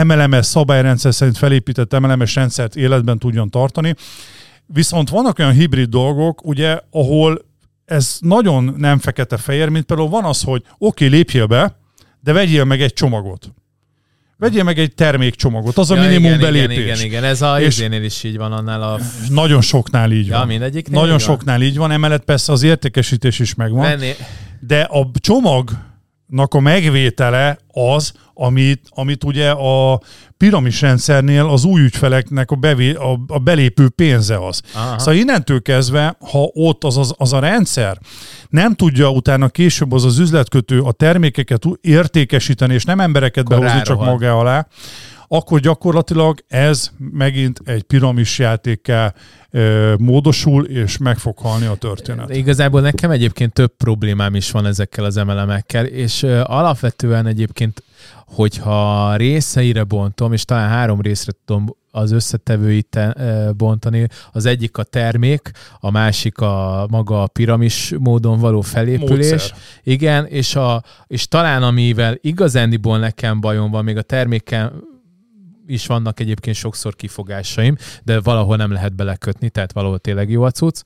[0.07, 3.95] MLM-es szabályrendszer szerint felépített MLM-es rendszert életben tudjon tartani.
[4.73, 7.47] Viszont vannak olyan hibrid dolgok, ugye, ahol
[7.85, 11.77] ez nagyon nem fekete-fehér, mint például van az, hogy oké, okay, lépjél be,
[12.21, 13.53] de vegyél meg egy csomagot.
[14.37, 16.77] Vegyél meg egy termékcsomagot, az a ja, minimum igen, belépés.
[16.77, 18.99] Igen, igen, igen, ez a izénél is így van annál a...
[19.29, 20.47] Nagyon soknál így ja, van.
[20.47, 23.81] mindegyik Nagyon így soknál így van, emellett persze az értékesítés is megvan.
[23.81, 24.13] Venni.
[24.61, 25.05] De a
[26.29, 30.01] csomagnak a megvétele az, amit, amit ugye a
[30.37, 34.63] piramis rendszernél az új ügyfeleknek a, bevé, a, a belépő pénze az.
[34.75, 34.99] Aha.
[34.99, 37.99] Szóval innentől kezdve, ha ott az, az, az a rendszer
[38.49, 43.83] nem tudja utána később az az üzletkötő a termékeket értékesíteni, és nem embereket Akkor behozni
[43.83, 44.67] csak maga alá,
[45.29, 49.15] akkor gyakorlatilag ez megint egy piramis játékkel
[49.51, 49.61] e,
[49.99, 52.37] módosul, és meg fog halni a történet.
[52.37, 57.83] Igazából nekem egyébként több problémám is van ezekkel az emelemekkel, és alapvetően egyébként
[58.35, 62.99] hogyha részeire bontom, és talán három részre tudom az összetevőit
[63.57, 64.09] bontani.
[64.33, 69.31] Az egyik a termék, a másik a maga a piramis módon való felépülés.
[69.31, 69.57] Módszer.
[69.83, 74.73] Igen, és, a, és talán amivel igazándiból nekem bajom van, még a terméken
[75.69, 80.51] is vannak egyébként sokszor kifogásaim, de valahol nem lehet belekötni, tehát valahol tényleg jó a
[80.51, 80.83] cucc.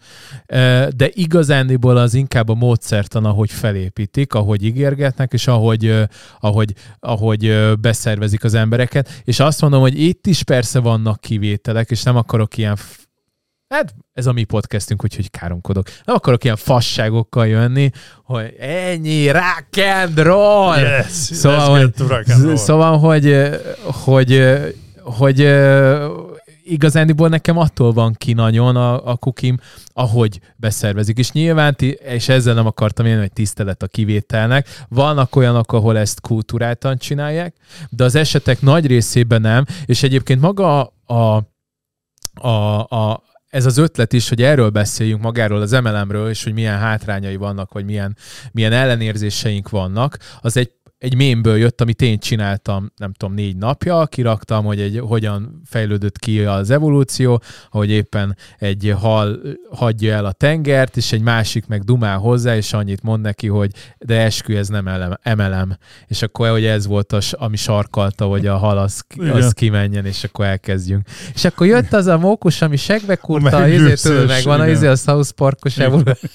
[0.96, 5.94] De igazándiból az inkább a módszertan, ahogy felépítik, ahogy ígérgetnek, és ahogy,
[6.40, 9.22] ahogy, ahogy beszervezik az embereket.
[9.24, 12.76] És azt mondom, hogy itt is persze vannak kivételek, és nem akarok ilyen
[13.72, 15.86] Hát ez a mi podcastünk, úgyhogy káromkodok.
[16.04, 17.90] Nem akarok ilyen fasságokkal jönni,
[18.24, 20.78] hogy ennyi rock and roll.
[20.78, 21.92] Yes, szóval, hogy,
[22.56, 23.48] szóval, hogy,
[23.82, 24.42] hogy,
[25.02, 25.40] hogy, hogy
[26.64, 29.56] igazándiból nekem attól van ki nagyon a, a kukim,
[29.92, 31.18] ahogy beszervezik.
[31.18, 36.20] És nyilván, és ezzel nem akartam én, hogy tisztelet a kivételnek, vannak olyanok, ahol ezt
[36.20, 37.54] kultúráltan csinálják,
[37.90, 41.42] de az esetek nagy részében nem, és egyébként maga a,
[42.34, 42.48] a,
[42.88, 47.36] a, ez az ötlet is, hogy erről beszéljünk magáról az MLM-ről, és hogy milyen hátrányai
[47.36, 48.16] vannak, vagy milyen,
[48.52, 50.70] milyen ellenérzéseink vannak, az egy
[51.02, 56.18] egy mémből jött, amit én csináltam, nem tudom, négy napja, kiraktam, hogy egy, hogyan fejlődött
[56.18, 61.82] ki az evolúció, hogy éppen egy hal hagyja el a tengert, és egy másik meg
[61.82, 64.88] dumál hozzá, és annyit mond neki, hogy de eskü, ez nem
[65.22, 65.76] emelem.
[66.06, 70.24] És akkor, hogy ez volt, az, ami sarkalta, hogy a hal az, az kimenjen, és
[70.24, 71.06] akkor elkezdjünk.
[71.34, 75.30] És akkor jött az a mókus, ami segbe kurta, ezért megvan a, izé a South
[75.30, 76.14] Parkos evolúció.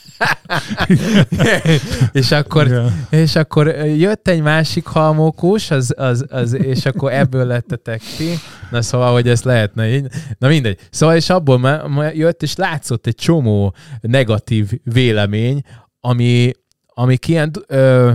[2.12, 8.02] és, akkor, és akkor jött egy másik halmókus, az, az, az, és akkor ebből lettetek
[8.18, 8.30] ki.
[8.72, 10.08] Na szóval, hogy ez lehetne így.
[10.38, 10.80] Na mindegy.
[10.90, 15.62] Szóval, és abból már jött, és látszott egy csomó negatív vélemény,
[16.00, 16.52] ami,
[16.86, 18.12] ami ilyen, ö,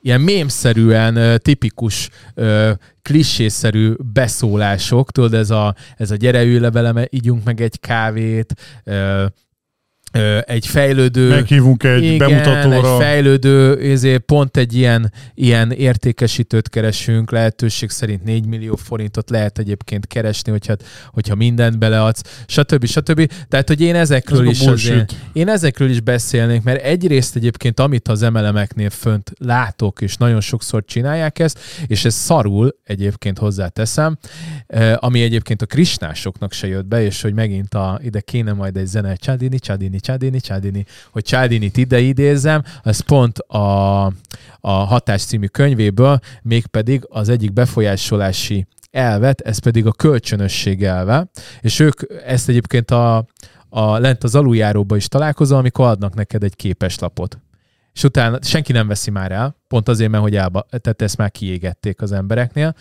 [0.00, 7.04] ilyen mémszerűen, tipikus, ö, klissészerű beszólások, tudod, ez a, ez a gyere ülj le velem,
[7.10, 8.54] ígyunk meg egy kávét,
[8.84, 9.26] ö,
[10.46, 11.28] egy fejlődő...
[11.28, 12.76] Meghívunk egy igen, bemutatóra.
[12.76, 19.58] egy fejlődő, ezért pont egy ilyen, ilyen értékesítőt keresünk, lehetőség szerint 4 millió forintot lehet
[19.58, 20.76] egyébként keresni, hogyha,
[21.10, 22.86] hogyha mindent beleadsz, stb.
[22.86, 23.30] stb.
[23.48, 28.08] Tehát, hogy én ezekről Ez is azért, én ezekről is beszélnék, mert egyrészt egyébként, amit
[28.08, 34.18] az emelemeknél fönt látok, és nagyon sokszor csinálják ezt, és ez szarul egyébként hozzáteszem,
[34.94, 38.86] ami egyébként a krisnásoknak se jött be, és hogy megint a, ide kéne majd egy
[38.86, 44.04] zene, Csadini, Csadini, Csádini, Csádini, hogy Csádinit ide idézem, az pont a,
[44.60, 51.78] a Hatás című könyvéből, mégpedig az egyik befolyásolási elvet, ez pedig a kölcsönösség elve, és
[51.78, 53.16] ők ezt egyébként a,
[53.68, 57.38] a lent az aluljáróba is találkozol, amikor adnak neked egy képeslapot.
[57.94, 61.30] És utána senki nem veszi már el, pont azért, mert hogy elba, tehát ezt már
[61.30, 62.74] kiégették az embereknél,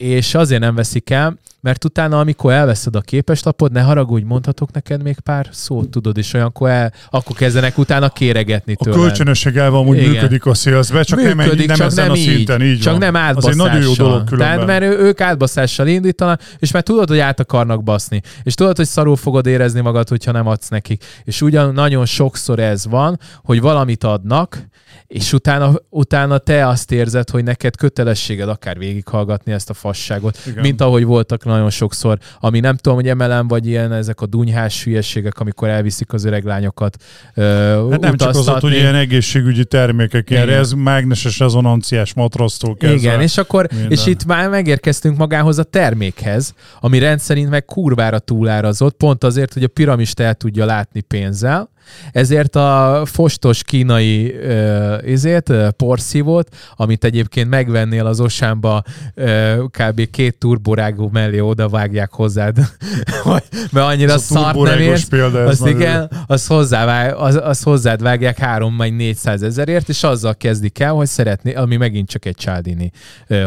[0.00, 5.02] és azért nem veszik el, mert utána, amikor elveszed a képeslapot, ne haragudj, mondhatok neked
[5.02, 8.98] még pár szót, tudod, és olyankor el, akkor kezdenek utána kéregetni tőled.
[9.00, 10.10] A kölcsönösség elve amúgy Igen.
[10.10, 13.00] működik a szélzbe, csak működik, nem, nem csak ezen nem a szinten, így Csak van.
[13.00, 13.60] nem átbaszással.
[13.60, 14.66] Az egy nagyon jó dolog különben.
[14.66, 18.20] Tehát, mert ők átbaszással indítanak, és mert tudod, hogy át akarnak baszni.
[18.42, 21.04] És tudod, hogy szarul fogod érezni magad, hogyha nem adsz nekik.
[21.24, 24.68] És ugyan nagyon sokszor ez van, hogy valamit adnak,
[25.06, 30.62] és utána, utána te azt érzed, hogy neked kötelességed akár végighallgatni ezt a fasságot, Igen.
[30.62, 34.84] mint ahogy voltak nagyon sokszor, ami nem tudom, hogy emelem, vagy ilyen ezek a dunyhás
[34.84, 36.96] hülyeségek, amikor elviszik az öreg lányokat
[37.34, 42.98] hát nem csak az ott, hogy ilyen egészségügyi termékek, ilyen ez mágneses rezonanciás matrasztól kezdve.
[42.98, 43.90] Igen, és akkor, minden.
[43.90, 49.64] és itt már megérkeztünk magához a termékhez, ami rendszerint meg kurvára túlárazott, pont azért, hogy
[49.64, 51.70] a piramist el tudja látni pénzzel,
[52.12, 54.34] ezért a fostos kínai
[55.50, 58.82] uh, porszívót, amit egyébként megvennél az Osánba
[59.16, 60.10] uh, kb.
[60.10, 62.56] két turborágú mellé oda vágják hozzád,
[63.72, 68.96] mert annyira szart nem érsz, azt igen, az, hozzá, az, az hozzád vágják 3 vagy
[68.96, 72.90] 400 ezerért, és azzal kezdik el, hogy szeretné, ami megint csak egy csádini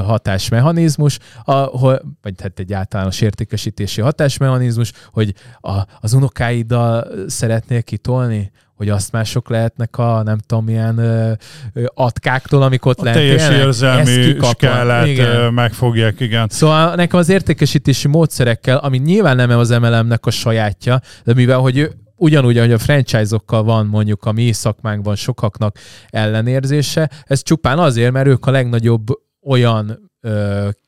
[0.06, 1.80] hatásmechanizmus, a,
[2.22, 8.52] vagy hát egy általános értékesítési hatásmechanizmus, hogy a, az unokáiddal szeretnél kitolni, csinálni?
[8.76, 11.32] hogy azt mások lehetnek a nem tudom milyen ö,
[11.74, 15.54] ö, atkáktól, amik ott a teljes érzelmi skálát igen.
[15.54, 16.48] megfogják, igen.
[16.50, 21.90] Szóval nekem az értékesítési módszerekkel, ami nyilván nem az MLM-nek a sajátja, de mivel, hogy
[22.16, 25.78] ugyanúgy, ahogy a franchise-okkal van mondjuk a mi szakmánkban sokaknak
[26.10, 29.06] ellenérzése, ez csupán azért, mert ők a legnagyobb
[29.46, 30.12] olyan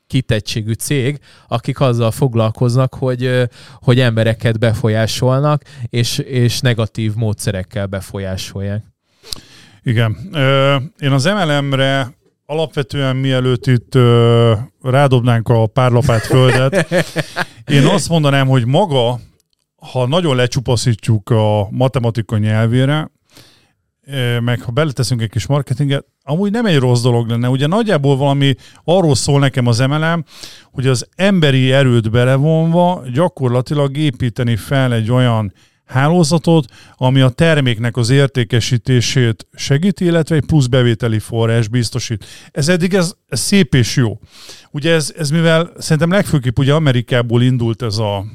[0.07, 3.49] kitettségű cég, akik azzal foglalkoznak, hogy,
[3.81, 8.83] hogy embereket befolyásolnak, és, és negatív módszerekkel befolyásolják.
[9.83, 10.17] Igen.
[10.99, 12.13] Én az MLM-re
[12.45, 13.97] alapvetően mielőtt itt
[14.81, 16.91] rádobnánk a párlapát földet,
[17.65, 19.19] én azt mondanám, hogy maga,
[19.91, 23.11] ha nagyon lecsupaszítjuk a matematika nyelvére,
[24.39, 27.49] meg ha beleteszünk egy kis marketinget, amúgy nem egy rossz dolog lenne.
[27.49, 30.23] Ugye nagyjából valami arról szól nekem az emelem,
[30.71, 35.53] hogy az emberi erőt belevonva gyakorlatilag építeni fel egy olyan
[35.85, 36.65] hálózatot,
[36.95, 42.25] ami a terméknek az értékesítését segíti, illetve egy plusz bevételi forrás biztosít.
[42.51, 44.19] Ez eddig ez, ez szép és jó.
[44.71, 48.25] Ugye ez, ez mivel szerintem legfőképp ugye Amerikából indult ez a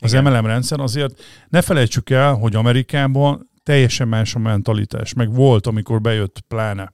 [0.00, 0.24] az Igen.
[0.24, 6.00] MLM rendszer, azért ne felejtsük el, hogy Amerikában teljesen más a mentalitás, meg volt, amikor
[6.00, 6.92] bejött pláne.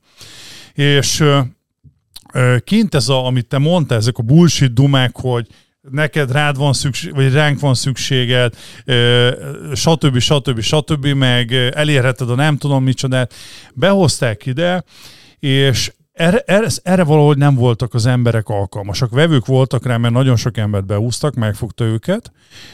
[0.73, 1.25] És
[2.65, 5.47] kint ez, a, amit te mondtál, ezek a bullshit dumák, hogy
[5.91, 8.55] neked rád van szükség, vagy ránk van szükséged,
[9.75, 10.19] stb.
[10.19, 10.61] stb.
[10.61, 11.07] stb.
[11.07, 13.35] meg elérheted a nem tudom micsodát.
[13.75, 14.85] Behozták ide,
[15.39, 19.11] és erre, erre, erre valahogy nem voltak az emberek alkalmasak.
[19.11, 22.33] Vevők voltak rá, mert nagyon sok embert beúztak, megfogta őket,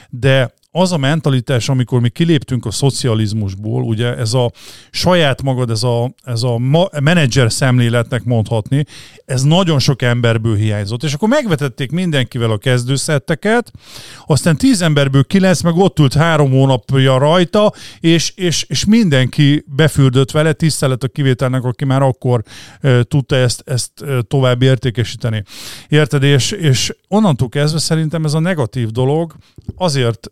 [0.09, 4.53] de az a mentalitás, amikor mi kiléptünk a szocializmusból, ugye ez a
[4.91, 6.59] saját magad, ez a, ez a
[7.01, 8.85] menedzser szemléletnek mondhatni,
[9.25, 11.03] ez nagyon sok emberből hiányzott.
[11.03, 13.71] És akkor megvetették mindenkivel a kezdőszetteket,
[14.27, 20.31] aztán tíz emberből kilenc, meg ott ült három hónapja rajta, és, és, és mindenki befürdött
[20.31, 22.43] vele, tisztelet a kivételnek, aki már akkor
[22.81, 25.43] e, tudta ezt, ezt e, tovább értékesíteni.
[25.89, 26.23] Érted?
[26.23, 29.35] És, és onnantól kezdve szerintem ez a negatív dolog
[29.77, 30.31] azért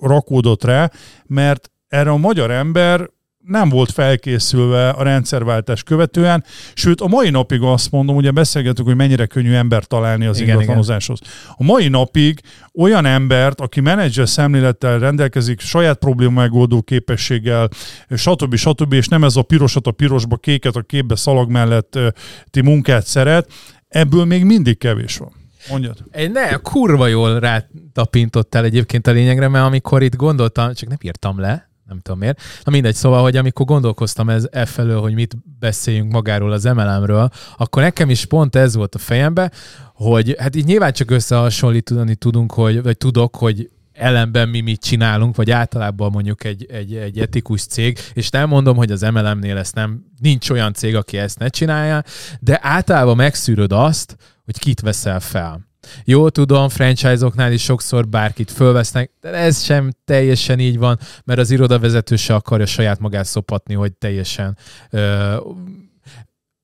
[0.00, 0.90] rakódott rá,
[1.26, 3.10] mert erre a magyar ember
[3.44, 8.96] nem volt felkészülve a rendszerváltás követően, sőt a mai napig azt mondom, ugye beszélgetünk, hogy
[8.96, 11.20] mennyire könnyű ember találni az igen, ingatlanozáshoz.
[11.56, 12.40] A mai napig
[12.74, 17.68] olyan embert, aki menedzser szemlélettel rendelkezik, saját probléma megoldó képességgel,
[18.16, 18.54] stb.
[18.54, 18.92] stb.
[18.92, 23.52] és nem ez a pirosat a pirosba, kéket a képbe szalag melletti munkát szeret,
[23.88, 25.39] ebből még mindig kevés van.
[25.68, 26.04] Mondjad.
[26.32, 31.70] Ne, kurva jól rátapintottál egyébként a lényegre, mert amikor itt gondoltam, csak nem írtam le,
[31.90, 32.40] nem tudom miért.
[32.64, 37.30] Na mindegy, szóval, hogy amikor gondolkoztam ez e felől, hogy mit beszéljünk magáról az MLM-ről,
[37.56, 39.50] akkor nekem is pont ez volt a fejembe,
[39.94, 45.36] hogy hát így nyilván csak összehasonlítani tudunk, hogy, vagy tudok, hogy ellenben mi mit csinálunk,
[45.36, 49.74] vagy általában mondjuk egy, egy, egy etikus cég, és nem mondom, hogy az MLM-nél ezt
[49.74, 52.02] nem, nincs olyan cég, aki ezt ne csinálja,
[52.40, 54.16] de általában megszűröd azt,
[54.50, 55.68] hogy kit veszel fel.
[56.04, 61.50] Jó, tudom, franchise-oknál is sokszor bárkit fölvesznek, de ez sem teljesen így van, mert az
[61.50, 64.56] irodavezető se akarja saját magát szopatni, hogy teljesen
[64.90, 65.36] ö,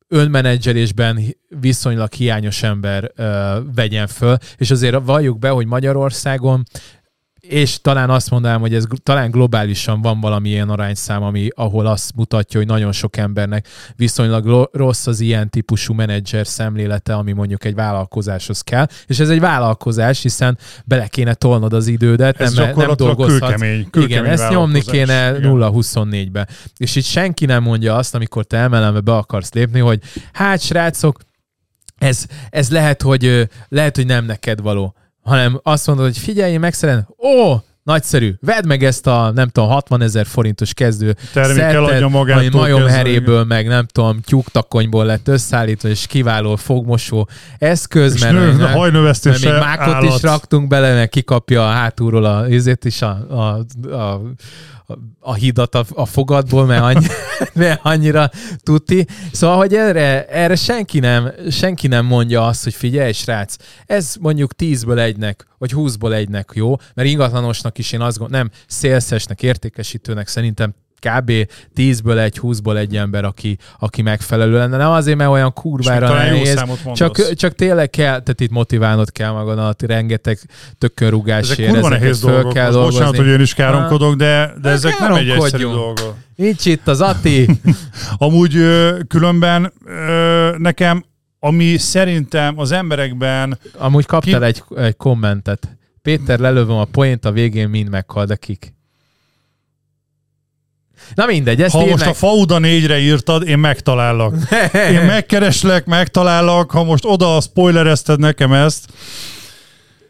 [0.08, 6.62] önmenedzselésben viszonylag hiányos ember ö, vegyen föl, és azért valljuk be, hogy Magyarországon
[7.48, 12.14] és talán azt mondanám, hogy ez talán globálisan van valami ilyen arányszám, ami, ahol azt
[12.14, 17.74] mutatja, hogy nagyon sok embernek viszonylag rossz az ilyen típusú menedzser szemlélete, ami mondjuk egy
[17.74, 18.86] vállalkozáshoz kell.
[19.06, 23.50] És ez egy vállalkozás, hiszen bele kéne tolnod az idődet, ez nem, nem dolgozhatsz.
[23.50, 26.46] Kőkemény, kőkemény igen, ezt nyomni kéne 0-24-be.
[26.76, 30.00] És itt senki nem mondja azt, amikor te emelembe be akarsz lépni, hogy
[30.32, 31.18] hát srácok,
[31.98, 34.94] ez, ez lehet, hogy, lehet, hogy nem neked való
[35.26, 39.68] hanem azt mondod, hogy figyelj, én megszerem, ó, nagyszerű, vedd meg ezt a, nem tudom,
[39.68, 42.52] 60 ezer forintos kezdő Termékkel adja magát.
[42.52, 48.52] majom heréből, meg nem tudom, tyúktakonyból lett összeállítva, és kiváló fogmosó eszköz, és mert, nő,
[48.52, 50.14] mert, mert még mákot állat.
[50.14, 54.20] is raktunk bele, meg kikapja a hátulról a, izét is a, a, a
[55.20, 57.06] a hidat a, a fogadból, mert, annyi,
[57.54, 58.30] mert annyira
[58.62, 59.06] tuti.
[59.32, 64.52] Szóval, hogy erre, erre senki, nem, senki nem mondja azt, hogy figyelj, srác, ez mondjuk
[64.58, 70.28] 10-ből egynek, vagy 20-ból egynek jó, mert ingatlanosnak is én azt gondolom, nem, szélszesnek, értékesítőnek
[70.28, 71.32] szerintem kb.
[71.76, 74.76] 10-ből egy, 20-ból egy ember, aki, aki megfelelő lenne.
[74.76, 79.82] Nem azért, mert olyan kurvára nehéz, csak, csak tényleg kell, tehát itt motiválnod kell magadat,
[79.82, 80.38] rengeteg
[80.78, 82.52] tökönrugásért, ezek nehéz föl dolgok.
[82.52, 82.98] kell dolgozni.
[82.98, 86.14] Bocsánat, hogy én is káromkodok, de, de ezek nem egy egyszerű dolgok.
[86.36, 87.48] Nincs itt az Ati.
[88.16, 88.58] Amúgy
[89.08, 89.72] különben
[90.56, 91.04] nekem,
[91.38, 93.58] ami szerintem az emberekben...
[93.78, 94.46] Amúgy kaptál ki...
[94.46, 95.76] egy, egy kommentet.
[96.02, 98.75] Péter, lelövöm a poént, a végén mind meghal, de kik?
[101.14, 102.08] Na mindegy, ezt Ha most meg...
[102.08, 104.34] a Fauda négyre írtad, én megtalállak.
[104.92, 108.86] én megkereslek, megtalállak, ha most oda spoilerezted nekem ezt.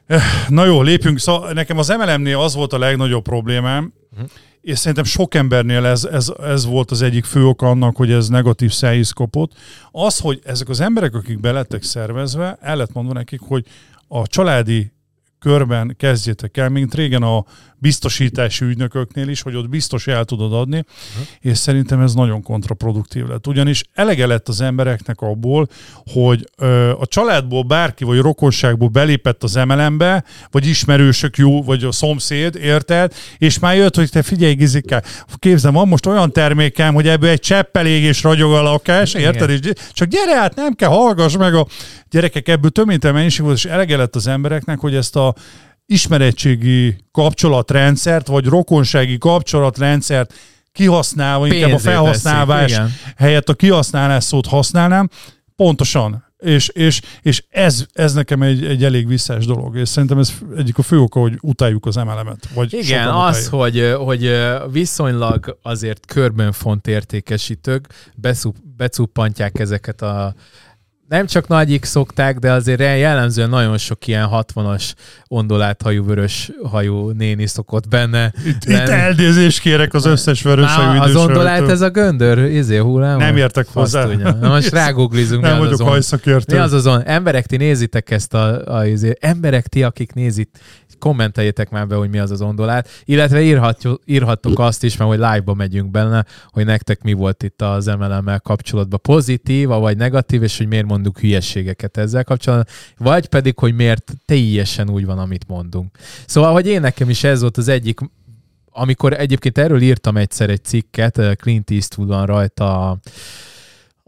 [0.07, 1.19] Eh, na jó, lépjünk.
[1.19, 4.29] Szóval nekem az MLM-nél az volt a legnagyobb problémám, uh-huh.
[4.61, 8.29] és szerintem sok embernél ez, ez, ez volt az egyik fő ok annak, hogy ez
[8.29, 9.53] negatív szájíz kopott.
[9.91, 13.65] Az, hogy ezek az emberek, akik belettek szervezve, el lett mondva nekik, hogy
[14.09, 14.93] a családi
[15.47, 17.45] körben kezdjétek el, mint régen a
[17.79, 21.27] biztosítási ügynököknél is, hogy ott biztos el tudod adni, uh-huh.
[21.41, 23.47] és szerintem ez nagyon kontraproduktív lett.
[23.47, 25.69] Ugyanis elege lett az embereknek abból,
[26.13, 31.93] hogy ö, a családból bárki, vagy rokonságból belépett az emelembe, vagy ismerősök jó, vagy a
[31.93, 33.15] szomszéd, érted?
[33.39, 35.03] És már jött, hogy te figyelj, Gizikkel,
[35.39, 39.51] képzeld, van most olyan termékem, hogy ebből egy cseppel ég és ragyog a lakás, érted?
[39.51, 39.61] És
[39.93, 41.67] csak gyere át, nem kell, hallgass meg a
[42.11, 45.35] gyerekek, ebből több mennyiség volt, és elege lett az embereknek, hogy ezt a
[45.87, 50.35] ismerettségi kapcsolatrendszert, vagy rokonsági kapcsolatrendszert
[50.73, 52.81] kihasználva, inkább a felhasználás
[53.17, 55.09] helyett a kihasználás szót használnám,
[55.57, 56.25] pontosan.
[56.39, 60.79] És, és, és ez, ez nekem egy, egy elég visszás dolog, és szerintem ez egyik
[60.79, 62.49] a fő oka, hogy utáljuk az MLM-et.
[62.55, 64.31] Vagy Igen, az, hogy, hogy
[64.71, 67.87] viszonylag azért körben font értékesítők
[68.77, 70.35] becuppantják ezeket a
[71.09, 74.93] nem csak nagyik szokták, de azért jellemzően nagyon sok ilyen 60-as
[75.27, 78.33] ondolát hajú, vörös hajú néni szokott benne.
[78.47, 83.19] Itt, itt eldézést kérek az összes vörös hajú Az ondolát ez a göndör, izé hullám?
[83.19, 84.05] Nem értek hozzá.
[84.41, 85.43] Na most ráguglizunk.
[85.43, 86.55] Nem vagyok hajszakértő.
[86.55, 87.03] Mi az azon?
[87.05, 89.13] Emberek, ti nézitek ezt a, a izé.
[89.21, 90.59] emberek, ti, akik nézit,
[90.99, 95.19] kommenteljétek már be, hogy mi az az ondolát, illetve írhatjuk, írhattok azt is, mert hogy
[95.19, 100.57] live-ba megyünk benne, hogy nektek mi volt itt az MLM-mel kapcsolatban pozitív, vagy negatív, és
[100.57, 105.99] hogy miért mondunk hülyeségeket ezzel kapcsolatban, vagy pedig, hogy miért teljesen úgy van, amit mondunk.
[106.27, 108.01] Szóval, hogy én nekem is ez volt az egyik
[108.79, 112.99] amikor egyébként erről írtam egyszer egy cikket, Clint Eastwood van rajta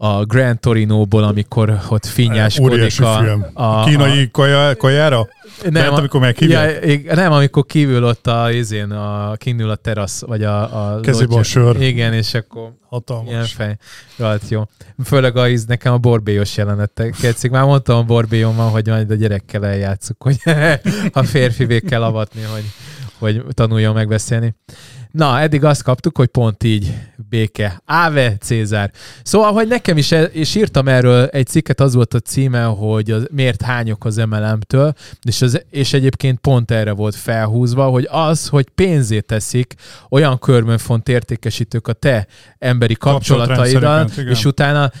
[0.01, 3.45] a Grand Torino-ból, amikor ott finnyáskodik a, film.
[3.53, 5.27] a, a, kínai kaja, kajára?
[5.63, 6.85] Nem, Mert amikor meghívják?
[6.85, 10.93] Ja, nem, amikor kívül ott a, izén, a, kínül a terasz, vagy a...
[10.93, 11.81] a Kezében sör.
[11.81, 13.29] Igen, és akkor Hatalmas.
[13.29, 13.77] ilyen fej.
[14.17, 14.63] Rajt jó.
[15.03, 17.15] Főleg a, íz, nekem a borbélyos jelenetek.
[17.21, 20.37] Ketszik, már mondtam a borbélyommal, hogy majd a gyerekkel eljátszuk, hogy
[21.11, 22.65] a férfivé kell avatni, hogy,
[23.17, 24.55] hogy tanuljon megbeszélni.
[25.11, 26.93] Na, eddig azt kaptuk, hogy pont így
[27.29, 27.81] béke.
[27.85, 28.91] Áve Cézár.
[29.23, 33.27] Szóval, hogy nekem is, és írtam erről egy cikket, az volt a címe, hogy az,
[33.31, 38.69] miért hányok az MLM-től, és, az, és egyébként pont erre volt felhúzva, hogy az, hogy
[38.69, 39.73] pénzét teszik
[40.09, 44.91] olyan körben font értékesítők a te emberi kapcsolataiddal, és utána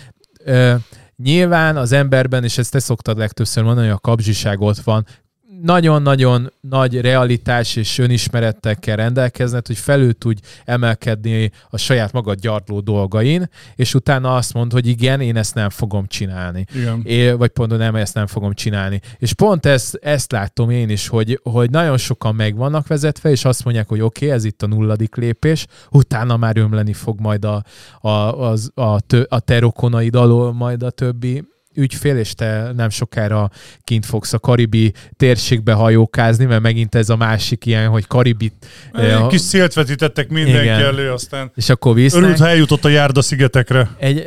[0.43, 0.75] ö,
[1.15, 5.05] nyilván az emberben, és ezt te szoktad legtöbbször mondani, hogy a kapzsiság ott van,
[5.61, 12.79] nagyon-nagyon nagy realitás és önismerettel kell rendelkezned, hogy felül tudj emelkedni a saját magad gyarló
[12.79, 16.65] dolgain, és utána azt mond, hogy igen, én ezt nem fogom csinálni.
[16.75, 17.01] Igen.
[17.03, 19.01] É, vagy pont nem, ezt nem fogom csinálni.
[19.17, 23.45] És pont ezt, ezt látom én is, hogy, hogy nagyon sokan meg vannak vezetve, és
[23.45, 27.45] azt mondják, hogy oké, okay, ez itt a nulladik lépés, utána már ömleni fog majd
[27.45, 27.63] a,
[27.99, 28.09] a,
[28.49, 31.43] az, a, tö, a te rokonaid alól majd a többi
[31.79, 33.49] ügyfél, és te nem sokára
[33.83, 38.51] kint fogsz a karibi térségbe hajókázni, mert megint ez a másik ilyen, hogy karibi...
[38.93, 40.79] Egy eh, kis szélt vetítettek mindenki igen.
[40.79, 42.23] elő, aztán és akkor visznek.
[42.23, 43.89] Örült, ha eljutott a Járda szigetekre.
[43.97, 44.17] Egy,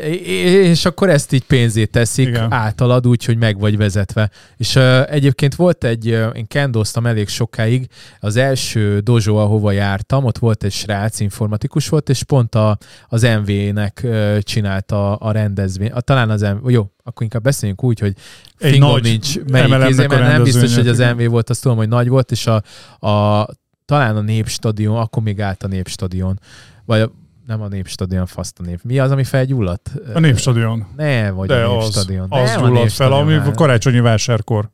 [0.70, 2.52] és akkor ezt így pénzét teszik igen.
[2.52, 4.30] általad úgy, hogy meg vagy vezetve.
[4.56, 7.86] És uh, egyébként volt egy, uh, én kendoztam elég sokáig,
[8.20, 13.22] az első dojo, ahova jártam, ott volt egy srác, informatikus volt, és pont a, az
[13.22, 18.14] MV-nek uh, csinálta a rendezvény, a, talán az MV, jó, akkor inkább beszéljünk úgy, hogy
[18.58, 21.88] egy nagy nincs melyik izé, mert nem biztos, hogy az MV volt, azt tudom, hogy
[21.88, 22.62] nagy volt, és a,
[23.06, 23.46] a
[23.84, 26.40] talán a Népstadion, akkor még állt a Népstadion,
[26.84, 27.10] vagy a,
[27.46, 28.80] nem a Népstadion, faszt a nép.
[28.82, 29.90] Mi az, ami felgyulladt?
[30.14, 30.86] A Népstadion.
[30.96, 32.26] Ne, vagy de a Népstadion.
[32.30, 34.70] Az, az gyulladt fel, ami a karácsonyi vásárkor.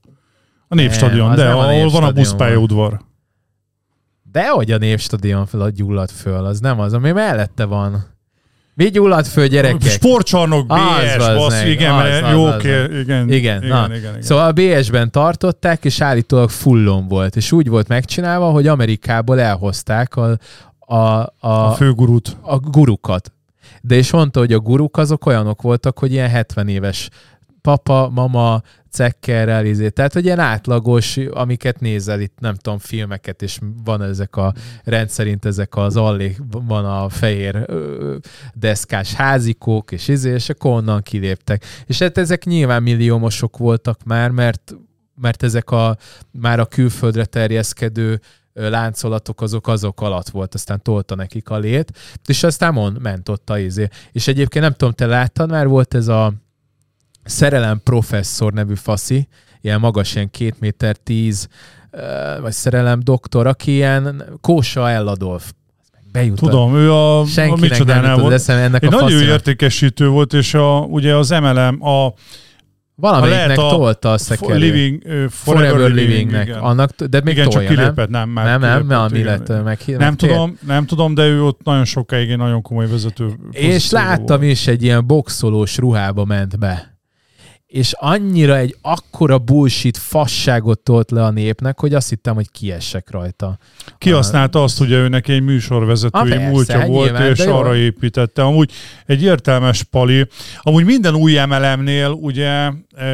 [0.69, 3.01] A Népstadion, de ahol van a buszpályaudvar.
[4.33, 8.17] De hogy a Népstadion fel a gyulladt föl, az nem az, ami mellette van.
[8.79, 9.91] Mi gyulladt föl, gyerekek?
[9.91, 14.23] Sportcsarnok, BS, az bassz, igen, az, az, jó, az, igen, igen, igen, igen, igen, igen.
[14.23, 20.17] Szóval a BS-ben tartották, és állítólag fullon volt, és úgy volt megcsinálva, hogy Amerikából elhozták
[20.17, 20.39] a,
[20.79, 22.37] a, a, a főgurut.
[22.41, 23.33] A gurukat.
[23.81, 27.09] De és mondta, hogy a guruk azok olyanok voltak, hogy ilyen 70 éves
[27.63, 29.89] papa, mama, cekkerrel, izé.
[29.89, 35.45] tehát hogy ilyen átlagos, amiket nézel itt, nem tudom, filmeket, és van ezek a rendszerint
[35.45, 38.17] ezek az allék, van a fehér ö,
[38.55, 41.65] deszkás házikók, és izé, és akkor onnan kiléptek.
[41.87, 44.75] És hát ezek nyilván milliómosok voltak már, mert
[45.21, 45.97] mert ezek a
[46.31, 48.21] már a külföldre terjeszkedő
[48.53, 53.51] láncolatok azok azok alatt volt, aztán tolta nekik a lét, és aztán mond, ment ott
[53.51, 53.89] a izé.
[54.13, 56.33] És egyébként nem tudom, te láttad már, volt ez a
[57.29, 59.29] szerelem professzor nevű faszi,
[59.61, 61.49] ilyen magas, ilyen két méter tíz,
[62.41, 65.53] vagy szerelem doktor, aki ilyen Kósa Elladolf
[66.13, 66.51] bejutott.
[66.51, 68.33] Tudom, ő a, Senkinek a micsodánál volt.
[68.33, 72.13] Eszem, ennek Egy a nagyon értékesítő volt, és a, ugye az MLM, a
[73.01, 74.61] Valamelyiknek tolta a szekerét.
[74.61, 76.47] Living, uh, forever, forever Livingnek.
[76.47, 76.59] Igen.
[76.59, 78.29] Annak, de még igen, tolja, csak kilépett, nem?
[78.29, 81.85] Már nem, nem, nem, mi lett meg, Nem tudom, nem tudom, de ő ott nagyon
[81.85, 83.29] sokáig egy nagyon komoly vezető.
[83.51, 84.51] És láttam volt.
[84.51, 86.98] is, egy ilyen boxolós ruhába ment be
[87.69, 93.11] és annyira egy akkora bullshit fasságot tolt le a népnek, hogy azt hittem, hogy kiessek
[93.11, 93.59] rajta.
[93.99, 97.83] Kihasználta azt, hogy ő neki egy műsorvezetői ah, múltja volt, nyilván, és arra jó.
[97.83, 98.43] építette.
[98.43, 98.73] Amúgy
[99.07, 100.27] egy értelmes pali.
[100.61, 103.07] Amúgy minden új emelemnél ugye e, e,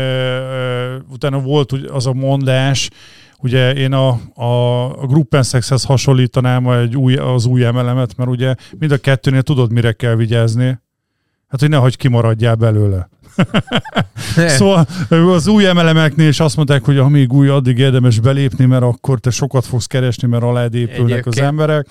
[1.09, 2.91] utána volt az a mondás,
[3.39, 8.93] Ugye én a, a, a Gruppensexhez hasonlítanám egy új, az új emelemet, mert ugye mind
[8.93, 10.83] a kettőnél tudod, mire kell vigyázni
[11.55, 13.09] Hát, hogy nehogy kimaradjál belőle.
[14.59, 19.21] szóval az új emelemeknél is azt mondták, hogy amíg új, addig érdemes belépni, mert akkor
[19.21, 21.27] te sokat fogsz keresni, mert alá épülnek Egyébként...
[21.27, 21.87] az emberek.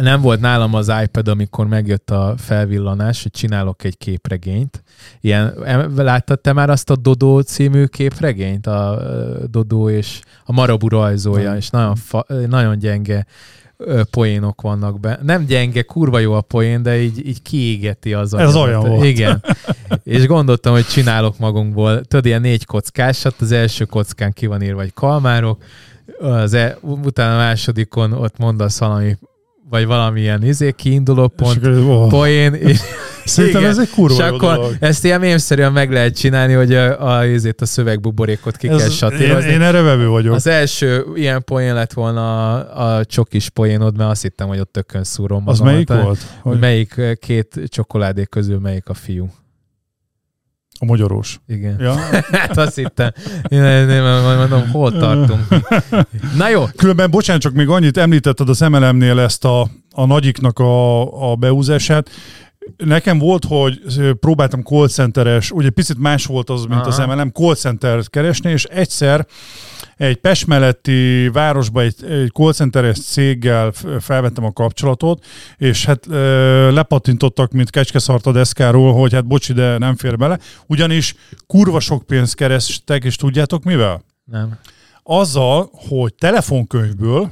[0.00, 4.82] Nem volt nálam az iPad, amikor megjött a felvillanás, hogy csinálok egy képregényt.
[5.20, 5.54] Ilyen,
[5.96, 8.66] láttad te már azt a Dodó című képregényt?
[8.66, 9.02] A
[9.50, 13.26] Dodó és a Marabu rajzolja, és nagyon, fa, nagyon gyenge
[14.10, 15.18] poénok vannak be.
[15.22, 19.04] Nem gyenge, kurva jó a poén, de így, így kiégeti az Ez olyan volt.
[19.04, 19.44] Igen.
[20.02, 22.00] és gondoltam, hogy csinálok magunkból.
[22.00, 25.62] Tudod, ilyen négy kockásat, az első kockán ki van írva, vagy kalmárok,
[26.18, 29.16] az e, utána a másodikon ott mondasz valami
[29.70, 32.08] vagy valamilyen izé, kiinduló pont, és oh.
[32.08, 32.54] poén.
[33.26, 34.76] És, Szerintem igen, ez egy kurva és akkor dolog.
[34.80, 38.88] ezt ilyen mémszerűen meg lehet csinálni, hogy a, a, izét, a szövegbuborékot ki ez, kell
[38.88, 39.48] satírozni.
[39.48, 40.34] Én, én erre vevő vagyok.
[40.34, 44.72] Az első ilyen poén lett volna a, a csokis poénod, mert azt hittem, hogy ott
[44.72, 46.18] tökön szúrom Az melyik volt?
[46.40, 49.28] Hogy melyik két csokoládé közül melyik a fiú.
[50.78, 51.40] A magyarós.
[51.46, 51.76] Igen.
[51.80, 51.94] Ja.
[52.32, 53.10] hát azt hittem.
[53.48, 53.86] Én
[54.38, 55.46] mondom, hol tartunk.
[56.36, 56.64] Na jó.
[56.76, 62.10] Különben, bocsánat, csak még annyit említetted az MLM-nél ezt a, a nagyiknak a, a beúzását.
[62.76, 63.80] Nekem volt, hogy
[64.20, 66.88] próbáltam call centeres, ugye picit más volt az, mint Aha.
[66.88, 69.26] az MLM, call center keresni, és egyszer
[69.96, 75.24] egy Pest melletti városba egy, egy call centeres céggel felvettem a kapcsolatot,
[75.56, 80.38] és hát ö, lepatintottak, mint kecskeszart a deszkáról, hogy hát bocsi, de nem fér bele.
[80.66, 81.14] Ugyanis
[81.46, 84.04] kurva sok pénzt kerestek, és tudjátok mivel?
[84.24, 84.58] Nem.
[85.02, 87.30] Azzal, hogy telefonkönyvből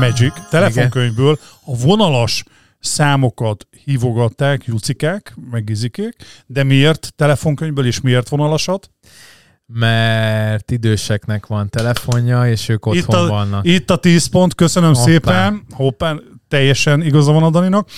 [0.00, 2.44] Magic, telefonkönyvből a vonalas
[2.80, 6.16] számokat hívogatták jucikák, meg gizikék,
[6.46, 8.90] de miért telefonkönyvből és miért vonalasat?
[9.72, 13.66] Mert időseknek van telefonja, és ők otthon itt a, vannak.
[13.66, 15.04] Itt a 10 pont, köszönöm Hoppá.
[15.04, 15.62] szépen.
[15.70, 16.14] Hoppá,
[16.48, 17.88] teljesen igaza van a Daninak,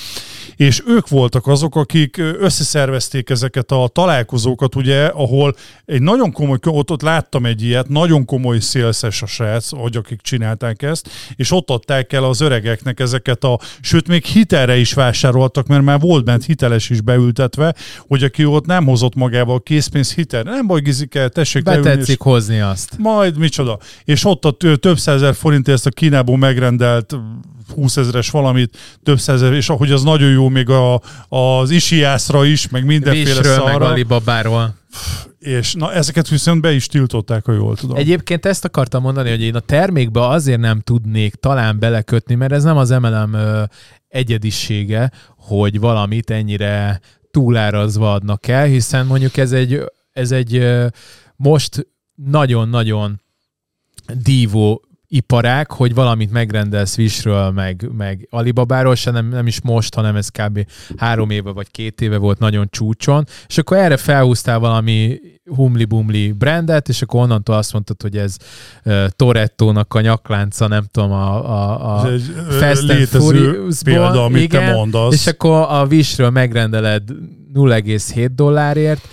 [0.57, 6.91] és ők voltak azok, akik összeszervezték ezeket a találkozókat, ugye, ahol egy nagyon komoly, ott,
[6.91, 11.71] ott láttam egy ilyet, nagyon komoly szélszes a srác, hogy akik csinálták ezt, és ott
[11.71, 16.45] adták el az öregeknek ezeket a, sőt, még hitelre is vásároltak, mert már volt bent
[16.45, 21.63] hiteles is beültetve, hogy aki ott nem hozott magával készpénz hitel, nem baj, Gizike, tessék
[21.63, 22.99] Betetszik hozni azt.
[22.99, 23.79] Majd micsoda.
[24.05, 27.17] És ott a több százezer forintért ezt a Kínából megrendelt
[27.71, 32.69] 20 ezeres valamit, több százezer, és ahogy az nagyon jó még a, az isiászra is,
[32.69, 33.79] meg mindenféle Visről, szarra.
[33.79, 34.75] meg Alibabáról.
[35.39, 37.97] És na, ezeket viszont be is tiltották, ha jól tudom.
[37.97, 42.63] Egyébként ezt akartam mondani, hogy én a termékbe azért nem tudnék talán belekötni, mert ez
[42.63, 43.63] nem az ö,
[44.09, 47.01] egyedisége, hogy valamit ennyire
[47.31, 50.67] túlárazva adnak el, hiszen mondjuk ez egy, ez egy
[51.37, 53.21] most nagyon-nagyon
[54.15, 60.17] dívó iparák, hogy valamit megrendelsz Wishről, meg, meg Alibabáról, se nem, nem is most, hanem
[60.17, 60.67] ez kb.
[60.97, 66.89] három éve vagy két éve volt nagyon csúcson, és akkor erre felhúztál valami humli-bumli brandet,
[66.89, 68.37] és akkor onnantól azt mondtad, hogy ez
[68.85, 74.43] uh, Toretto-nak a nyaklánca, nem tudom, a, a, a ez egy Fast and példa, amit
[74.43, 75.15] igen, te mondasz.
[75.15, 77.03] És akkor a Wishről megrendeled
[77.55, 79.09] 0,7 dollárért,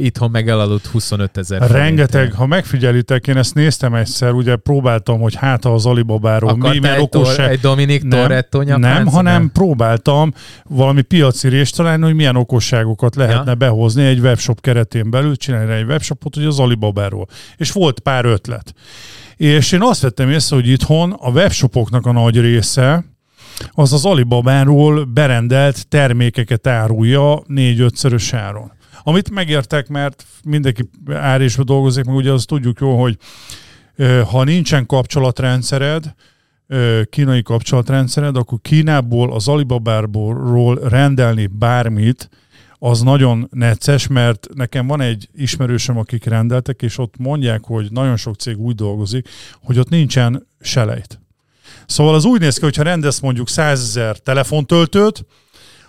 [0.00, 5.34] itthon meg elaludt 25 ezer Rengeteg, ha megfigyelitek, én ezt néztem egyszer, ugye próbáltam, hogy
[5.34, 7.50] hát az Alibabáról mi, mert okosság...
[7.50, 9.50] egy Dominik nem, Toretto Nem, hanem nem.
[9.52, 10.32] próbáltam
[10.64, 13.54] valami piaci részt találni, hogy milyen okosságokat lehetne ja.
[13.54, 17.26] behozni egy webshop keretén belül, csinálni egy webshopot, hogy az Alibabáról.
[17.56, 18.74] És volt pár ötlet.
[19.36, 23.04] És én azt vettem észre, hogy itthon a webshopoknak a nagy része,
[23.70, 28.72] az az Alibabáról berendelt termékeket árulja négy-ötszörös áron.
[29.02, 33.16] Amit megértek, mert mindenki árésbe dolgozik, meg ugye azt tudjuk jó, hogy
[34.30, 36.14] ha nincsen kapcsolatrendszered,
[37.10, 42.28] kínai kapcsolatrendszered, akkor Kínából, az Alibabáról rendelni bármit,
[42.78, 48.16] az nagyon necces, mert nekem van egy ismerősöm, akik rendeltek, és ott mondják, hogy nagyon
[48.16, 49.28] sok cég úgy dolgozik,
[49.62, 51.20] hogy ott nincsen selejt.
[51.86, 55.24] Szóval az úgy néz ki, hogy ha rendelsz mondjuk 100 ezer telefontöltőt,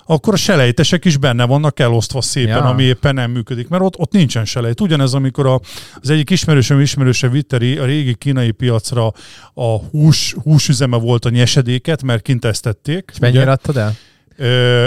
[0.10, 2.64] akkor a selejtesek is benne vannak elosztva szépen, ja.
[2.64, 4.82] ami éppen nem működik, mert ott, ott nincsen selejt.
[4.82, 5.60] Ugyanez, amikor a,
[6.02, 9.14] az egyik ismerősöm ismerőse vitte a régi kínai piacra
[9.54, 13.10] a hús, húsüzeme volt a nyesedéket, mert kint esztették.
[13.14, 13.96] És mennyire adtad el?
[14.38, 14.86] Ö,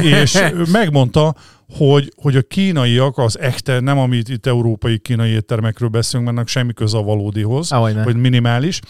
[0.00, 0.38] és
[0.72, 1.34] megmondta,
[1.76, 6.72] hogy, hogy a kínaiak, az echte, nem amit itt európai kínai éttermekről beszélünk, mert semmi
[6.72, 8.80] köze a valódihoz, Ahogy vagy minimális,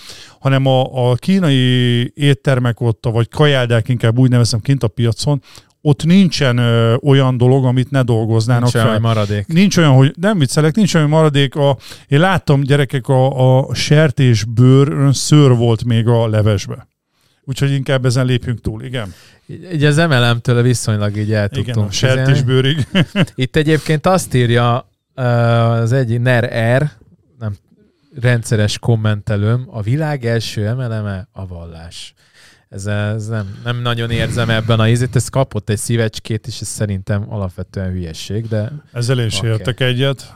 [0.41, 5.43] hanem a, a kínai éttermek ott, vagy kajáldák inkább úgy nevezem kint a piacon,
[5.81, 8.89] ott nincsen ö, olyan dolog, amit ne dolgoznának nincs fel.
[8.89, 9.47] Olyan maradék.
[9.47, 11.55] Nincs olyan, hogy nem viccelek, nincs olyan maradék.
[11.55, 11.76] A,
[12.09, 16.87] én láttam gyerekek, a, a sertésbőr szőr volt még a levesbe.
[17.45, 19.14] Úgyhogy inkább ezen lépjünk túl, igen.
[19.49, 22.86] Így az MLM-től viszonylag így el tudtunk Igen, bőrig.
[23.34, 26.44] Itt egyébként azt írja az egy NER
[26.82, 26.90] R,
[27.38, 27.57] nem,
[28.20, 32.14] rendszeres kommentelőm, a világ első emeleme a vallás.
[32.68, 36.68] Ez, ez nem, nem nagyon érzem ebben a ízét, ez kapott egy szívecskét, és ez
[36.68, 38.72] szerintem alapvetően hülyesség, de...
[38.92, 39.51] Ezzel is okay.
[39.51, 40.34] értek egyet.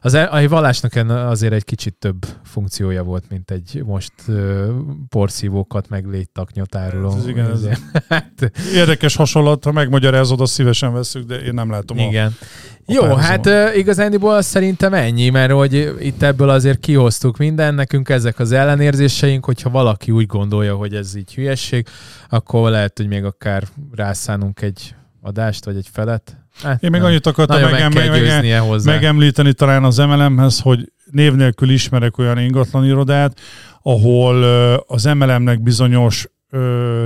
[0.00, 4.68] Az, e- a vallásnak azért egy kicsit több funkciója volt, mint egy most uh,
[5.08, 7.16] porszívókat meg léttaknyotáruló.
[7.16, 7.66] Ez, igen, ez
[8.08, 12.26] hát, érdekes hasonlat, ha megmagyarázod, azt szívesen veszük, de én nem látom Igen.
[12.26, 12.44] A,
[12.86, 13.46] a Jó, párhuzamot.
[13.46, 18.52] hát uh, igazándiból szerintem ennyi, mert hogy itt ebből azért kihoztuk minden, nekünk ezek az
[18.52, 21.86] ellenérzéseink, hogyha valaki úgy gondolja, hogy ez így hülyesség,
[22.28, 23.62] akkor lehet, hogy még akár
[23.92, 26.43] rászánunk egy adást, vagy egy felet.
[26.62, 27.08] Hát, Én még nem.
[27.10, 32.84] annyit akartam megem, meg, meg, megemlíteni talán az MLM-hez, hogy név nélkül ismerek olyan ingatlan
[32.84, 33.40] irodát,
[33.82, 34.42] ahol
[34.86, 36.28] az MLM-nek bizonyos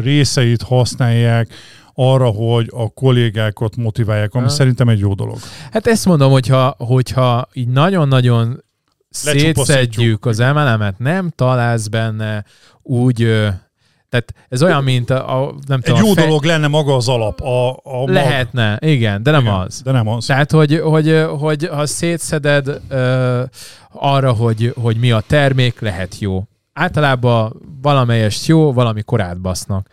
[0.03, 1.49] részeit használják
[1.95, 4.51] arra, hogy a kollégákat motiválják, ami ha.
[4.51, 5.39] szerintem egy jó dolog.
[5.73, 8.65] Hát ezt mondom, hogyha, hogyha így nagyon-nagyon
[9.11, 12.45] szétszedjük az MLM-et, nem találsz benne
[12.83, 13.49] úgy
[14.09, 16.01] tehát ez olyan, mint a, a nem tudom...
[16.01, 16.25] Egy jó fe...
[16.25, 17.41] dolog lenne maga az alap.
[17.41, 18.09] A, a mag...
[18.09, 19.83] Lehetne, igen, de nem igen, az.
[19.83, 20.25] De nem az.
[20.25, 23.43] Tehát, hogy, hogy, hogy ha szétszeded uh,
[23.93, 26.43] arra, hogy, hogy mi a termék, lehet jó.
[26.73, 29.89] Általában valamelyest jó, valamikor átbasznak.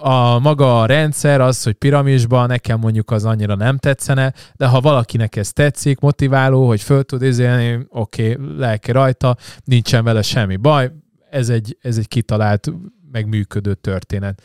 [0.00, 4.80] A maga a rendszer az, hogy piramisban nekem mondjuk az annyira nem tetszene, de ha
[4.80, 10.56] valakinek ez tetszik, motiváló, hogy föl tud izélni, oké, okay, lelke rajta, nincsen vele semmi
[10.56, 10.90] baj,
[11.30, 12.72] ez egy, ez egy kitalált
[13.12, 14.42] megműködő történet.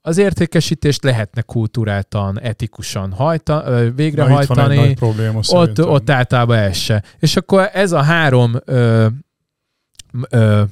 [0.00, 4.76] Az értékesítést lehetne kultúráltan, etikusan hajta, végrehajtani.
[4.76, 7.02] Na, probléma, ott, ott általában ez se.
[7.18, 9.06] És akkor ez a három ö,
[10.30, 10.62] ö,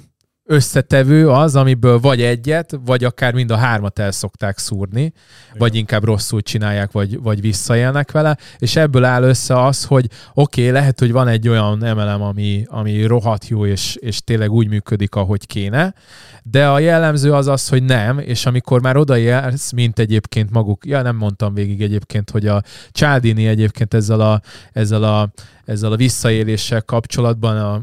[0.50, 5.14] összetevő az, amiből vagy egyet, vagy akár mind a hármat el szokták szúrni, Igen.
[5.58, 10.60] vagy inkább rosszul csinálják, vagy, vagy visszaélnek vele, és ebből áll össze az, hogy oké,
[10.60, 14.68] okay, lehet, hogy van egy olyan emelem, ami, ami rohadt jó, és, és tényleg úgy
[14.68, 15.94] működik, ahogy kéne,
[16.42, 21.02] de a jellemző az az, hogy nem, és amikor már odaérsz, mint egyébként maguk, ja
[21.02, 24.40] nem mondtam végig egyébként, hogy a Csádini egyébként ezzel a,
[24.72, 25.32] ezzel a,
[25.64, 27.82] ezzel a visszaéléssel kapcsolatban a,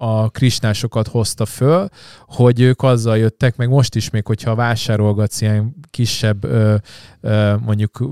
[0.00, 1.88] a krisnásokat hozta föl,
[2.26, 6.74] hogy ők azzal jöttek, meg most is még, hogyha vásárolgatsz ilyen kisebb, ö,
[7.20, 8.04] ö, mondjuk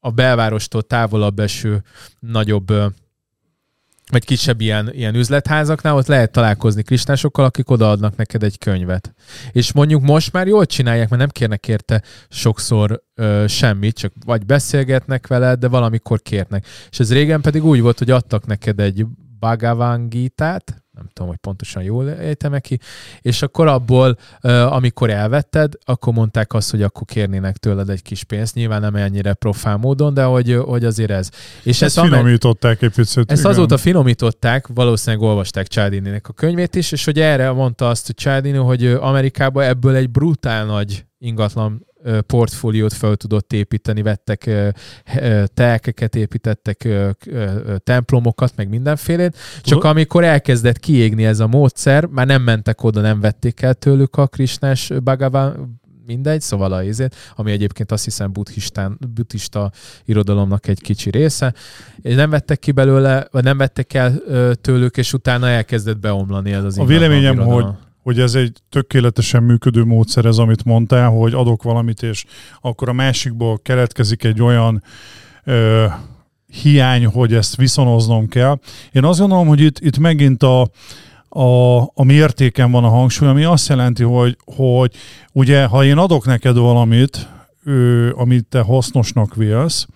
[0.00, 1.82] a belvárostól távolabb eső
[2.18, 2.86] nagyobb ö,
[4.10, 9.14] vagy kisebb ilyen, ilyen üzletházaknál, ott lehet találkozni krisnásokkal, akik odaadnak neked egy könyvet.
[9.52, 14.46] És mondjuk most már jól csinálják, mert nem kérnek érte sokszor ö, semmit, csak vagy
[14.46, 16.66] beszélgetnek veled, de valamikor kérnek.
[16.90, 19.06] És ez régen pedig úgy volt, hogy adtak neked egy
[19.38, 22.78] Bhagavan Gita-t, nem tudom, hogy pontosan jól ejtem ki,
[23.20, 24.16] és akkor abból,
[24.68, 29.34] amikor elvetted, akkor mondták azt, hogy akkor kérnének tőled egy kis pénzt, nyilván nem ennyire
[29.34, 31.30] profán módon, de hogy, hogy azért ez.
[31.62, 33.30] És ezt, ezt finomították egy picit.
[33.30, 33.52] Ezt igen.
[33.52, 38.58] azóta finomították, valószínűleg olvasták Csádininek a könyvét is, és hogy erre mondta azt hogy Csádini,
[38.58, 41.86] hogy Amerikában ebből egy brutál nagy ingatlan
[42.26, 44.50] portfóliót fel tudott építeni, vettek
[45.54, 46.88] telkeket, építettek
[47.84, 53.20] templomokat, meg mindenfélét, csak amikor elkezdett kiégni ez a módszer, már nem mentek oda, nem
[53.20, 58.98] vették el tőlük a Krisnás Bhagavan, mindegy, szóval a izét, ami egyébként azt hiszem buddhistán,
[59.14, 59.70] buddhista
[60.04, 61.54] irodalomnak egy kicsi része,
[62.02, 64.20] és nem vettek ki belőle, vagy nem vettek el
[64.60, 67.66] tőlük, és utána elkezdett beomlani ez az A véleményem, hogy
[68.06, 72.24] hogy ez egy tökéletesen működő módszer ez, amit mondtál, hogy adok valamit, és
[72.60, 74.82] akkor a másikból keletkezik egy olyan
[75.44, 75.84] ö,
[76.62, 78.58] hiány, hogy ezt viszonoznom kell.
[78.92, 80.60] Én azt gondolom, hogy itt, itt megint a,
[81.28, 84.94] a, a mértéken van a hangsúly, ami azt jelenti, hogy, hogy
[85.32, 87.28] ugye, ha én adok neked valamit,
[87.64, 89.86] ö, amit te hasznosnak vélsz,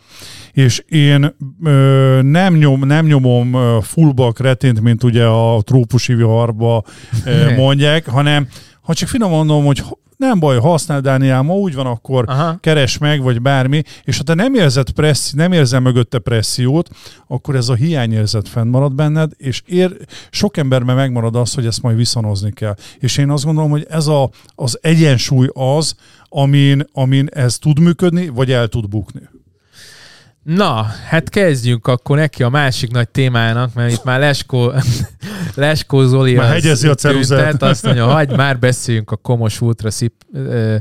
[0.52, 1.34] és én
[1.64, 6.84] ö, nem, nyom, nem nyomom fullba kretint, mint ugye a trópusi viharba
[7.24, 8.48] ö, mondják, hanem
[8.80, 9.82] ha csak finom mondom, hogy
[10.20, 12.56] nem baj, használ Dániel, ma úgy van, akkor Aha.
[12.60, 16.88] keres meg, vagy bármi, és ha te nem érzed presszi, nem érzel mögötte pressziót,
[17.26, 19.96] akkor ez a hiányérzet fennmarad benned, és ér,
[20.30, 22.74] sok emberben megmarad az, hogy ezt majd viszonozni kell.
[22.98, 25.94] És én azt gondolom, hogy ez a, az egyensúly az,
[26.28, 29.20] amin, amin ez tud működni, vagy el tud bukni.
[30.54, 34.72] Na, hát kezdjünk akkor neki a másik nagy témának, mert itt már Leskó,
[35.54, 37.62] Leskó Zoli már hegyezi a ceruzát.
[37.62, 40.76] azt mondja, hagyd már beszéljünk a Komos Ultra szip, uh,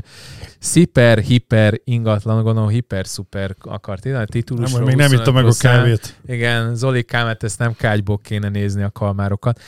[0.58, 4.78] Sziper, hiper, ingatlan, gondolom hiper, szuper akart ide, a titulusról.
[4.78, 6.16] Nem, még nem ittam meg a kávét.
[6.26, 9.60] Igen, Zoli Kámet, ezt nem kágyból kéne nézni a kalmárokat.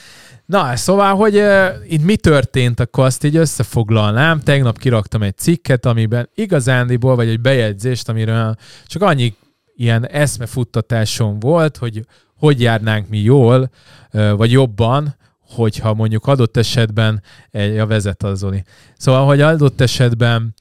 [0.46, 4.40] Na, szóval, hogy uh, itt mi történt, akkor azt így összefoglalnám.
[4.40, 8.54] Tegnap kiraktam egy cikket, amiben igazándiból, vagy egy bejegyzést, amiről
[8.86, 9.34] csak annyi
[9.76, 12.04] ilyen eszmefuttatásom volt, hogy
[12.42, 13.70] hogy járnánk mi jól,
[14.10, 15.16] vagy jobban,
[15.48, 18.64] hogyha mondjuk adott esetben, egy, a vezet az Zoli.
[18.96, 20.54] Szóval, hogy adott esetben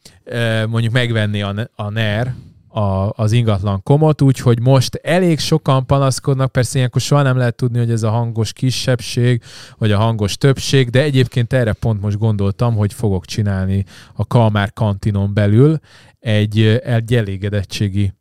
[0.69, 2.33] mondjuk megvenni a, a NER,
[2.67, 7.77] a, az ingatlan komot, úgyhogy most elég sokan panaszkodnak, persze ilyenkor soha nem lehet tudni,
[7.77, 9.41] hogy ez a hangos kisebbség,
[9.77, 14.73] vagy a hangos többség, de egyébként erre pont most gondoltam, hogy fogok csinálni a Kalmár
[14.73, 15.79] kantinon belül
[16.19, 18.13] egy, egy elégedettségi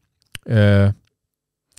[0.43, 0.87] ö,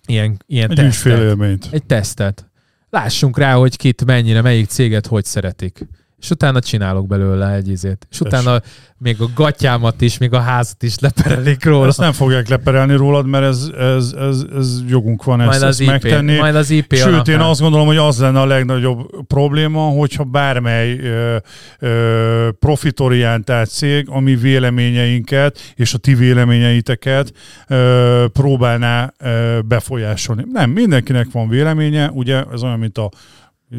[0.08, 1.68] ilyen, ilyen egy tesztet.
[1.72, 2.52] Egy tesztet.
[2.90, 5.88] Lássunk rá, hogy kit mennyire, melyik céget hogy szeretik
[6.22, 8.08] és utána csinálok belőle egy izét.
[8.12, 8.62] És utána
[8.98, 11.88] még a gatyámat is, még a házat is leperelik róla.
[11.88, 15.88] Ezt nem fogják leperelni rólad, mert ez, ez, ez, ez jogunk van ezt, ezt IP,
[15.88, 16.38] megtenni.
[16.38, 17.40] Majd az IP Sőt, alapján.
[17.40, 21.38] én azt gondolom, hogy az lenne a legnagyobb probléma, hogyha bármely ö,
[21.80, 27.34] ö, profitorientált cég, ami véleményeinket és a ti véleményeiteket
[27.68, 30.46] ö, próbálná ö, befolyásolni.
[30.52, 33.10] Nem, mindenkinek van véleménye, ugye ez olyan, mint a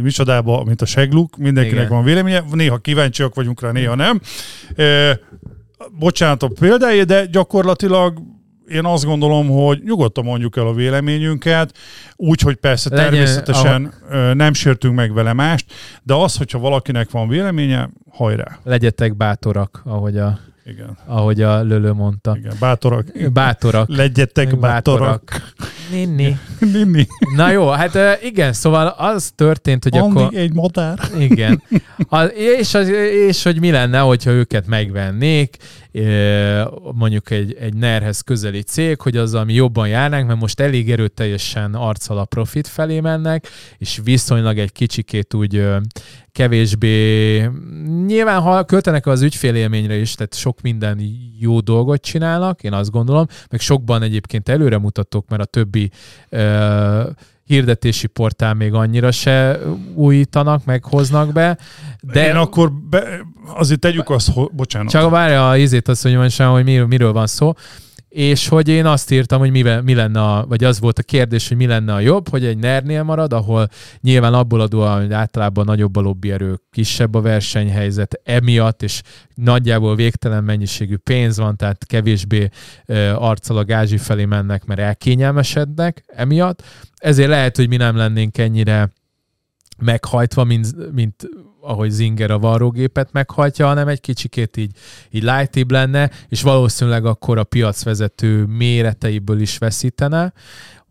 [0.00, 1.94] micsodába, mint a segluk, mindenkinek Igen.
[1.94, 4.20] van véleménye, néha kíváncsiak vagyunk rá, néha nem.
[4.76, 5.18] E,
[5.98, 8.18] bocsánat a példája, de gyakorlatilag
[8.68, 11.78] én azt gondolom, hogy nyugodtan mondjuk el a véleményünket,
[12.16, 14.34] úgyhogy persze Legyen, természetesen ahol...
[14.34, 15.72] nem sértünk meg vele mást,
[16.02, 18.58] de az, hogyha valakinek van véleménye, hajrá.
[18.64, 20.98] Legyetek bátorak, ahogy a igen.
[21.06, 22.36] Ahogy a Lölő mondta.
[22.38, 23.06] Igen, bátorak.
[23.32, 23.88] Bátorak.
[23.88, 25.24] Legyetek bátorak.
[25.24, 25.52] bátorak.
[25.90, 26.38] Ninni.
[26.58, 27.06] Ninni.
[27.36, 30.38] Na jó, hát igen, szóval az történt, hogy Andi akkor...
[30.38, 30.98] egy madár.
[31.18, 31.62] Igen.
[32.08, 32.88] A, és, az,
[33.28, 35.56] és hogy mi lenne, hogyha őket megvennék,
[36.92, 41.74] mondjuk egy, egy NER-hez közeli cég, hogy az, ami jobban járnánk, mert most elég erőteljesen
[41.74, 45.66] arccal a profit felé mennek, és viszonylag egy kicsikét úgy
[46.32, 47.38] kevésbé,
[48.06, 51.00] nyilván ha költenek az ügyfélélményre is, tehát sok minden
[51.38, 55.90] jó dolgot csinálnak, én azt gondolom, meg sokban egyébként előremutatók, mert a többi
[56.30, 57.06] uh,
[57.52, 59.58] hirdetési portál még annyira se
[59.94, 61.58] újítanak, meg hoznak be.
[62.00, 63.02] De Én akkor be,
[63.54, 64.90] azért tegyük azt, bocsánat.
[64.90, 67.54] Csak várja a izét azt, hogy mondjam, hogy miről, miről van szó
[68.12, 71.48] és hogy én azt írtam, hogy mivel, mi lenne, a, vagy az volt a kérdés,
[71.48, 73.68] hogy mi lenne a jobb, hogy egy NER-nél marad, ahol
[74.00, 79.02] nyilván abból adóan, hogy általában nagyobb a lobbyerő, kisebb a versenyhelyzet emiatt, és
[79.34, 82.48] nagyjából végtelen mennyiségű pénz van, tehát kevésbé
[82.84, 86.62] e, arccal a gázsi felé mennek, mert elkényelmesednek emiatt.
[86.96, 88.92] Ezért lehet, hogy mi nem lennénk ennyire
[89.78, 91.28] meghajtva, mint, mint
[91.64, 94.76] ahogy Zinger a varrógépet meghajtja, hanem egy kicsikét így,
[95.10, 100.32] így lightibb lenne, és valószínűleg akkor a piacvezető méreteiből is veszítene.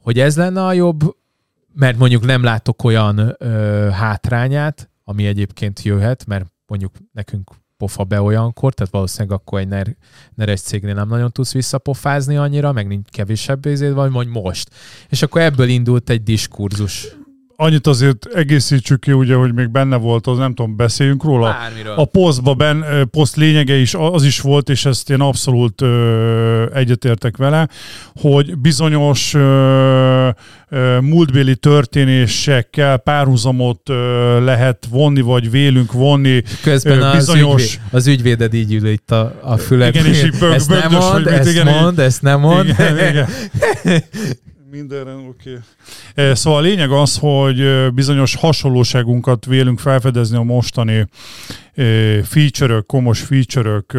[0.01, 1.15] Hogy ez lenne a jobb,
[1.73, 3.47] mert mondjuk nem látok olyan ö,
[3.91, 9.95] hátrányát, ami egyébként jöhet, mert mondjuk nekünk pofa be olyankor, tehát valószínűleg akkor egy ner,
[10.35, 13.63] neres cégnél nem nagyon tudsz visszapofázni annyira, meg nincs kevésebb
[13.93, 14.69] vagy mondj most.
[15.09, 17.15] És akkor ebből indult egy diskurzus
[17.61, 21.49] annyit azért egészítsük ki, ugye, hogy még benne volt, az nem tudom, beszéljünk róla.
[21.49, 21.93] Bármiről.
[21.95, 27.37] A posztba ben, poszt lényege is az is volt, és ezt én abszolút ö, egyetértek
[27.37, 27.67] vele,
[28.21, 30.29] hogy bizonyos ö,
[30.69, 36.43] ö, múltbéli történésekkel párhuzamot ö, lehet vonni, vagy vélünk vonni.
[36.61, 37.53] Közben ö, bizonyos...
[37.53, 39.95] az, ügyvéd, az ügyvéded így ül itt a, a fülek.
[39.95, 42.67] Igen, és így bög, ezt nem mond, ezt igen, mond, ezt nem mond.
[42.67, 43.27] Igen, igen.
[44.71, 45.57] Mindenre oké.
[46.15, 46.35] Okay.
[46.35, 51.07] Szóval a lényeg az, hogy bizonyos hasonlóságunkat vélünk felfedezni a mostani
[52.23, 53.93] feature-ök, komos feature-ök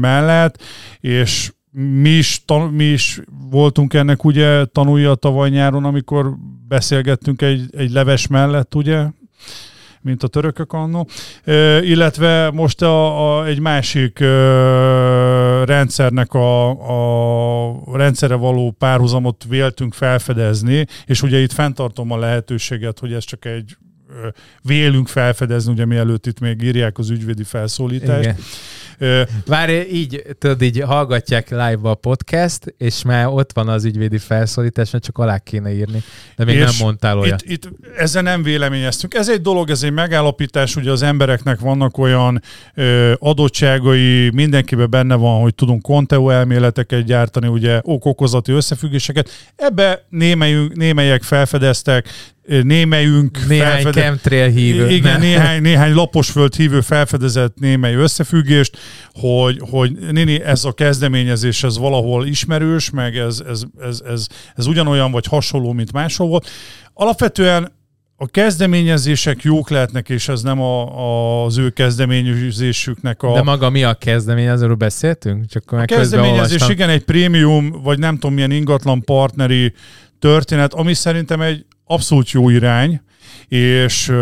[0.00, 0.62] mellett,
[1.00, 3.20] és mi is, tan- mi is
[3.50, 6.34] voltunk ennek ugye tanulja tavaly nyáron, amikor
[6.68, 9.06] beszélgettünk egy, egy leves mellett, ugye,
[10.00, 11.08] mint a törökök annó,
[11.80, 14.18] illetve most a, a, egy másik
[15.64, 16.68] rendszernek a,
[17.90, 23.44] a rendszere való párhuzamot véltünk felfedezni, és ugye itt fenntartom a lehetőséget, hogy ez csak
[23.44, 23.76] egy
[24.62, 28.22] vélünk felfedezni, ugye mielőtt itt még írják az ügyvédi felszólítást.
[28.22, 28.36] Igen.
[29.46, 34.90] Várj, így, tudod, így hallgatják live a podcast, és már ott van az ügyvédi felszólítás,
[34.90, 36.02] mert csak alá kéne írni.
[36.36, 37.38] De még és nem mondtál olyan.
[37.42, 39.14] Itt, itt ezzel nem véleményeztünk.
[39.14, 42.42] Ez egy dolog, ez egy megállapítás, ugye az embereknek vannak olyan
[42.74, 49.30] ö, adottságai, mindenkiben benne van, hogy tudunk Conteo elméleteket gyártani, ugye ok-okozati összefüggéseket.
[49.56, 52.08] Ebbe némelyünk, némelyek felfedeztek,
[52.62, 54.00] némelyünk néhány felfede...
[54.00, 54.90] chemtrail hívő.
[54.90, 58.78] Igen, néhány, néhány laposföld hívő felfedezett némely összefüggést,
[59.12, 64.66] hogy, hogy néni, ez a kezdeményezés ez valahol ismerős, meg ez, ez, ez, ez, ez
[64.66, 66.48] ugyanolyan vagy hasonló, mint máshol volt.
[66.94, 67.76] Alapvetően
[68.20, 73.32] a kezdeményezések jók lehetnek, és ez nem a, az ő kezdeményezésüknek a...
[73.32, 75.46] De maga mi a kezdeményezés, erről beszéltünk?
[75.46, 79.72] Csak a kezdeményezés, igen, egy prémium, vagy nem tudom milyen ingatlan partneri
[80.18, 83.00] történet, ami szerintem egy abszolút jó irány,
[83.48, 84.12] és,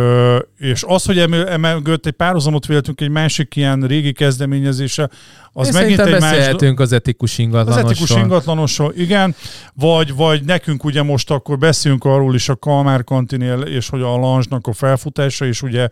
[0.59, 5.11] és az, hogy emögött egy párhuzamot véltünk egy másik ilyen régi kezdeményezése,
[5.53, 6.55] az Én megint egy más...
[6.77, 7.91] az etikus ingatlanosról.
[7.91, 9.35] Az etikus ingatlanosról, igen.
[9.75, 14.17] Vagy, vagy nekünk ugye most akkor beszélünk arról is a Kalmár kantinél, és hogy a
[14.17, 15.89] Lange-nak a felfutása, és ugye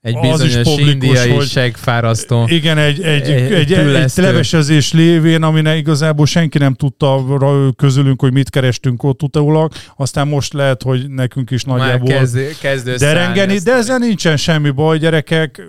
[0.00, 2.44] egy bizonyos az is indiai hogy, segfárasztó.
[2.48, 7.24] Igen, egy, egy, egy, egy, egy levesezés lévén, aminek igazából senki nem tudta
[7.76, 12.90] közülünk, hogy mit kerestünk ott utólag, aztán most lehet, hogy nekünk is nagyjából kezd, kezd
[12.90, 15.62] derengeni, de ezzel nincsen semmi baj, gyerekek.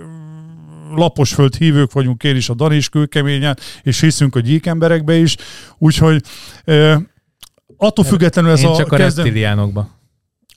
[0.95, 5.15] Lapos föld hívők vagyunk, én is a Dani is kőkeményen, és hiszünk a gyík emberekbe
[5.15, 5.35] is,
[5.77, 6.21] úgyhogy
[6.63, 6.97] eh,
[7.77, 8.75] attól függetlenül ez én a...
[8.75, 9.23] csak a kezdem...
[9.23, 10.00] reptiliánokba.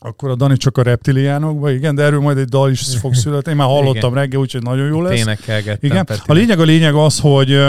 [0.07, 3.51] Akkor a Dani csak a reptiliánokba, igen, de erről majd egy dal is fog születni.
[3.51, 4.23] Én már hallottam igen.
[4.23, 5.19] reggel, úgyhogy nagyon jó lesz.
[5.19, 5.91] Énekelgettem.
[5.91, 6.07] Igen.
[6.27, 7.63] A lényeg a lényeg az, hogy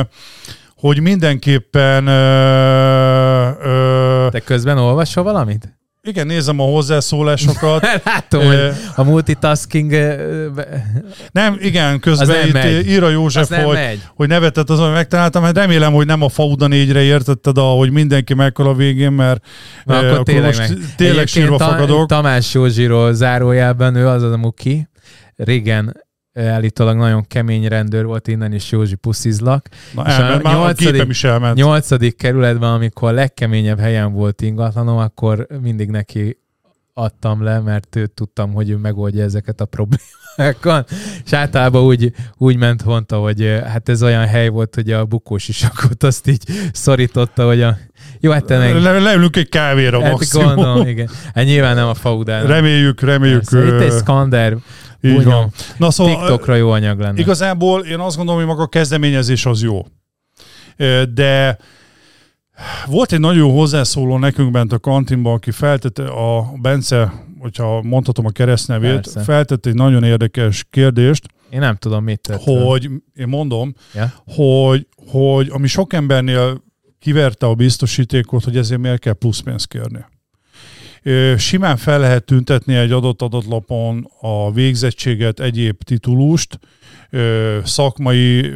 [0.76, 2.08] hogy mindenképpen...
[2.08, 5.78] Ö, ö, Te közben olvasol valamit?
[6.08, 7.88] Igen, nézem a hozzászólásokat.
[8.06, 8.46] Látom, e...
[8.46, 9.92] hogy a multitasking...
[11.32, 12.88] Nem, igen, közben itt megy.
[12.88, 13.78] ír a József, hogy,
[14.16, 18.34] hogy nevetett azon, hogy megtaláltam, hát remélem, hogy nem a Fauda négyre értetted, ahogy mindenki
[18.34, 19.46] meghal a végén, mert
[19.84, 22.08] Na, akkor, akkor tényleg, most tényleg sírva fakadok.
[22.08, 24.90] Tamás Józsiról zárójában, ő az az a muki,
[25.36, 26.05] régen
[26.36, 29.68] állítólag nagyon kemény rendőr volt innen is Józsi puszizlak.
[29.94, 31.56] Na és elment, a nyolcadik, is elment.
[31.56, 36.38] nyolcadik kerületben, amikor a legkeményebb helyen volt ingatlanom, akkor mindig neki
[36.94, 40.92] adtam le, mert őt tudtam, hogy ő megoldja ezeket a problémákat.
[41.26, 45.48] És általában úgy, úgy ment, mondta, hogy hát ez olyan hely volt, hogy a bukós
[45.48, 47.78] isakot azt így szorította, hogy a
[48.20, 48.82] jó, hát te meg...
[48.82, 50.46] Le, leülünk egy kávéra hát maximum.
[50.46, 51.10] Gondolom, igen.
[51.34, 52.48] Hát nyilván nem a faudán.
[52.48, 53.50] Reméljük, reméljük.
[53.50, 53.76] Persze.
[53.76, 54.58] Itt egy skander
[55.06, 55.52] így van.
[55.78, 57.20] Na szóval, TikTokra jó anyag lenne.
[57.20, 59.86] Igazából én azt gondolom, hogy maga a kezdeményezés az jó.
[61.14, 61.58] De
[62.88, 68.30] volt egy nagyon hozzászóló nekünk bent a kantinban, aki feltette a Bence, hogyha mondhatom a
[68.30, 69.22] keresztnevét, Persze.
[69.24, 71.26] feltette egy nagyon érdekes kérdést.
[71.50, 72.42] Én nem tudom, mit tett.
[72.44, 74.10] Hogy, én mondom, yeah.
[74.26, 76.64] hogy, hogy ami sok embernél
[77.00, 80.06] kiverte a biztosítékot, hogy ezért miért kell plusz pénzt kérni.
[81.38, 86.60] Simán fel lehet tüntetni egy adott adatlapon a végzettséget, egyéb titulust,
[87.64, 88.54] szakmai,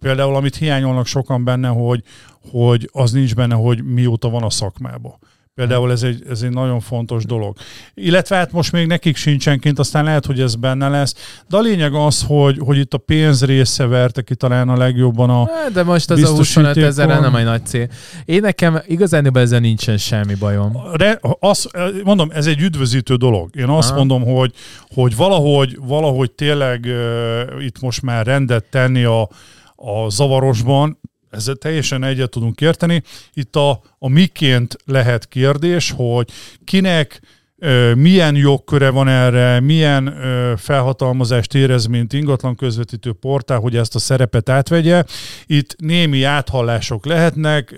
[0.00, 2.02] például amit hiányolnak sokan benne, hogy,
[2.50, 5.18] hogy az nincs benne, hogy mióta van a szakmába.
[5.58, 7.56] Például ez egy, ez egy nagyon fontos dolog.
[7.94, 11.14] Illetve hát most még nekik sincsenként, aztán lehet, hogy ez benne lesz.
[11.48, 15.30] De a lényeg az, hogy, hogy itt a pénz része verte ki talán a legjobban
[15.30, 17.88] a hát, De most az a 25 ezer nem egy nagy cél.
[18.24, 20.76] Én nekem igazán ezzel nincsen semmi bajom.
[20.96, 21.68] De az,
[22.04, 23.56] mondom, ez egy üdvözítő dolog.
[23.56, 23.98] Én azt Aha.
[23.98, 24.52] mondom, hogy,
[24.94, 29.28] hogy valahogy, valahogy tényleg uh, itt most már rendet tenni a,
[29.76, 30.98] a zavarosban,
[31.30, 33.02] ezzel teljesen egyet tudunk érteni.
[33.32, 36.30] Itt a, a miként lehet kérdés, hogy
[36.64, 37.20] kinek
[37.94, 40.14] milyen jogköre van erre, milyen
[40.56, 45.04] felhatalmazást érez, mint ingatlan közvetítő portál, hogy ezt a szerepet átvegye.
[45.46, 47.74] Itt némi áthallások lehetnek,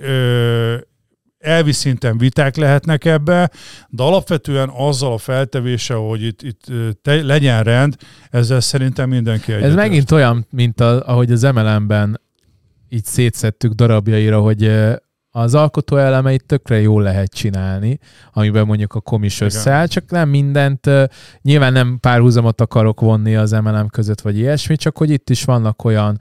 [1.38, 3.50] elvi szinten viták lehetnek ebbe,
[3.88, 6.64] de alapvetően azzal a feltevése, hogy itt, itt
[7.02, 7.96] te, legyen rend,
[8.30, 9.70] ezzel szerintem mindenki egyetért.
[9.70, 12.20] Ez megint olyan, mint a, ahogy az MLM-ben
[12.90, 14.72] így szétszettük darabjaira, hogy
[15.30, 17.98] az alkotó elemeit tökre jól lehet csinálni,
[18.32, 20.90] amiben mondjuk a komis összeáll, csak nem mindent,
[21.42, 25.84] nyilván nem párhuzamot akarok vonni az MLM között, vagy ilyesmi, csak hogy itt is vannak
[25.84, 26.18] olyan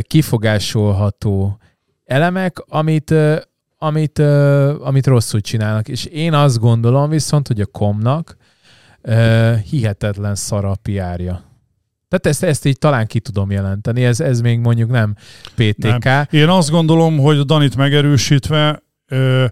[0.00, 1.58] kifogásolható
[2.04, 3.14] elemek, amit,
[3.78, 4.18] amit,
[4.78, 5.88] amit rosszul csinálnak.
[5.88, 8.36] És én azt gondolom viszont, hogy a komnak
[9.70, 11.52] hihetetlen szar a PR-ja.
[12.16, 15.14] Tehát ezt, ezt így talán ki tudom jelenteni, ez, ez még mondjuk nem
[15.54, 16.04] PTK.
[16.04, 16.26] Nem.
[16.30, 19.44] Én azt gondolom, hogy a Danit megerősítve Ö,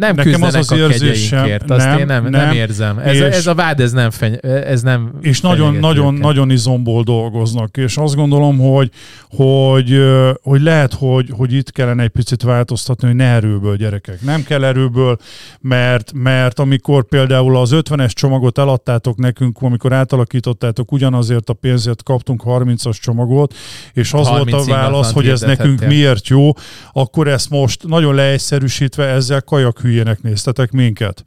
[0.00, 2.98] nem nekem az az érzésem, azt nem, én nem, nem, nem érzem.
[2.98, 6.24] Ez, és, ez a vád, ez nem, feny, ez nem És nagyon, nagyon, őket.
[6.24, 8.90] nagyon izomból dolgoznak, és azt gondolom, hogy,
[9.30, 10.02] hogy,
[10.42, 14.20] hogy lehet, hogy, hogy itt kellene egy picit változtatni, hogy ne erőből gyerekek.
[14.20, 15.18] Nem kell erőből,
[15.60, 22.42] mert, mert amikor például az 50-es csomagot eladtátok nekünk, amikor átalakítottátok, ugyanazért a pénzért kaptunk
[22.46, 23.54] 30-as csomagot,
[23.92, 26.50] és az volt a válasz, hogy ez nekünk miért jó,
[26.92, 31.22] akkor ezt most nagyon leegyszerűsítve illetve ezzel kajak hülyének néztetek minket.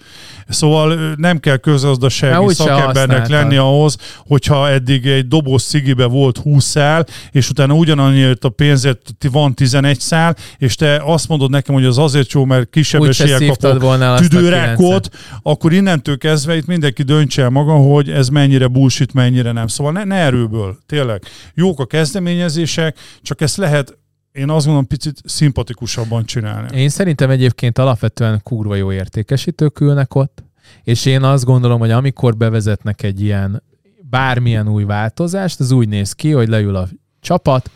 [0.47, 3.97] Szóval nem kell közgazdasági szakembernek lenni ahhoz,
[4.28, 9.99] hogyha eddig egy doboz szigibe volt 20 szál, és utána ugyanannyiért a pénzért van 11
[9.99, 15.09] szál, és te azt mondod nekem, hogy az azért jó, mert kisebb esélye kapok tüdőrákot,
[15.41, 19.67] akkor innentől kezdve itt mindenki döntse el maga, hogy ez mennyire bullshit, mennyire nem.
[19.67, 21.21] Szóval ne, ne erőből, tényleg.
[21.53, 23.97] Jók a kezdeményezések, csak ezt lehet
[24.34, 26.77] én azt gondolom picit szimpatikusabban csinálni.
[26.77, 30.43] Én szerintem egyébként alapvetően kurva jó értékesítők ülnek ott,
[30.84, 33.63] és én azt gondolom, hogy amikor bevezetnek egy ilyen
[34.01, 36.88] bármilyen új változást, az úgy néz ki, hogy leül a
[37.19, 37.71] csapat,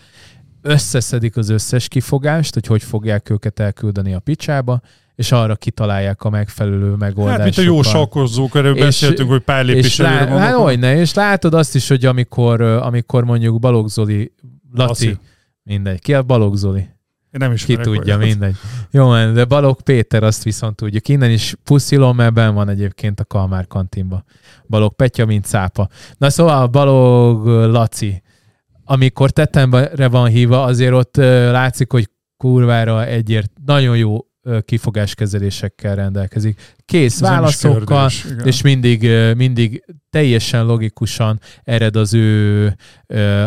[0.62, 4.82] összeszedik az összes kifogást, hogy hogy fogják őket elküldeni a picsába,
[5.16, 7.38] és arra kitalálják a megfelelő megoldást.
[7.38, 11.14] Hát, mint a jó sakkozók, erről és, beszéltünk, hogy pár lépés lá- hát, ne, és
[11.14, 14.34] látod azt is, hogy amikor, amikor mondjuk Balogh Zoli,
[14.74, 15.20] Laci, Laci.
[15.68, 16.80] Mindegy, ki a Balogh Zoli?
[16.80, 18.28] Én nem Ki tudja, olyat.
[18.30, 18.56] mindegy.
[18.92, 21.08] Jó, de Balogh Péter azt viszont tudjuk.
[21.08, 24.24] Innen is puszilom, mert ben van egyébként a Kalmár kantinba.
[24.68, 25.90] Balogh Petya, mint szápa.
[26.18, 28.22] Na szóval Balogh Laci,
[28.84, 31.16] amikor tetembre van hívva, azért ott
[31.52, 34.18] látszik, hogy kurvára egyért nagyon jó
[34.66, 36.76] kifogáskezelésekkel rendelkezik.
[36.86, 42.76] Kész Ez válaszokkal, kérdés, és mindig, mindig teljesen logikusan ered az ő,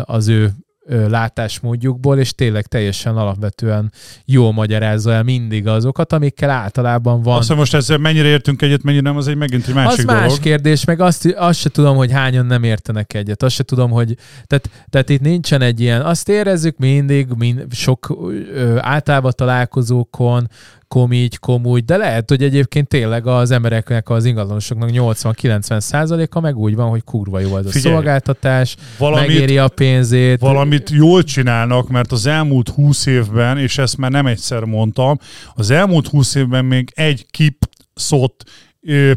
[0.03, 0.51] az ő
[0.87, 3.91] látásmódjukból, és tényleg teljesen alapvetően
[4.25, 7.37] jól magyarázza el mindig azokat, amikkel általában van.
[7.37, 10.21] Azt most ezzel mennyire értünk egyet, mennyire nem, az egy megint egy másik Az dolog.
[10.21, 13.43] más kérdés, meg azt, azt se tudom, hogy hányan nem értenek egyet.
[13.43, 14.15] Azt se tudom, hogy
[14.47, 18.17] tehát, tehát itt nincsen egy ilyen, azt érezzük mindig, mind, sok
[18.53, 20.49] ö, általában találkozókon,
[20.91, 26.75] komígy, komúgy, de lehet, hogy egyébként tényleg az embereknek, az ingatlanosoknak 80-90 százaléka meg úgy
[26.75, 30.39] van, hogy kurva jó ez a Figyelj, szolgáltatás, valamit, megéri a pénzét.
[30.39, 35.17] Valamit jól csinálnak, mert az elmúlt 20 évben, és ezt már nem egyszer mondtam,
[35.55, 38.43] az elmúlt 20 évben még egy kip szót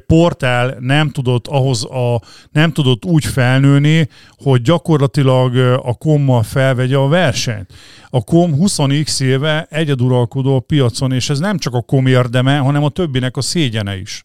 [0.07, 2.21] portál nem tudott ahhoz a,
[2.53, 7.73] nem tudott úgy felnőni, hogy gyakorlatilag a kommal felvegye a versenyt.
[8.09, 12.85] A kom 20x éve egyeduralkodó a piacon, és ez nem csak a kom érdeme, hanem
[12.85, 14.25] a többinek a szégyene is.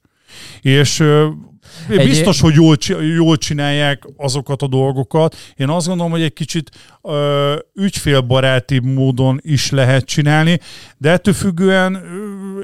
[0.62, 1.04] És
[1.90, 2.08] egy...
[2.08, 2.76] Biztos, hogy jól,
[3.16, 5.36] jól csinálják azokat a dolgokat.
[5.56, 6.70] Én azt gondolom, hogy egy kicsit
[7.02, 10.60] ö, ügyfélbaráti módon is lehet csinálni,
[10.98, 12.00] de ettől függően ö,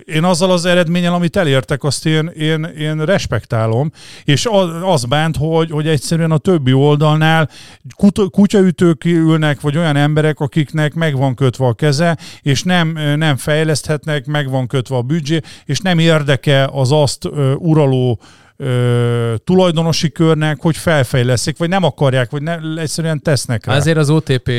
[0.05, 3.91] én azzal az eredménnyel, amit elértek, azt én, én, én respektálom,
[4.23, 7.49] és az, az bánt, hogy, hogy egyszerűen a többi oldalnál
[7.95, 13.37] kut, kutyaütők ülnek, vagy olyan emberek, akiknek meg van kötve a keze, és nem, nem
[13.37, 18.19] fejleszthetnek, meg van kötve a büdzsé, és nem érdeke az azt uraló
[18.57, 23.75] ö, tulajdonosi körnek, hogy felfejleszik, vagy nem akarják, vagy ne, egyszerűen tesznek rá.
[23.75, 24.51] Azért az OTP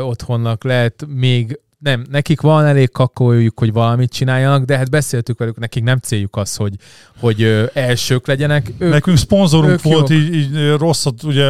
[0.00, 5.58] otthonnak lehet még nem, nekik van elég kakójuk, hogy valamit csináljanak, de hát beszéltük velük,
[5.58, 6.74] nekik nem céljuk az, hogy,
[7.18, 8.72] hogy ö, elsők legyenek.
[8.78, 11.44] Ők, Nekünk szponzorunk volt, így, így rosszat, ugye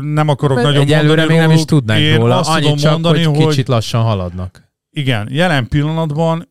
[0.00, 3.46] nem akarok Mert nagyon mondani Egyelőre még nem is tudnánk róla, annyit csak, mondani, hogy
[3.46, 4.68] kicsit lassan haladnak.
[4.90, 6.48] Igen, jelen pillanatban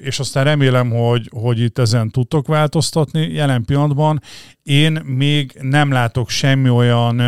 [0.00, 3.32] és aztán remélem, hogy, hogy itt ezen tudtok változtatni.
[3.32, 4.20] Jelen pillanatban
[4.62, 7.18] én még nem látok semmi olyan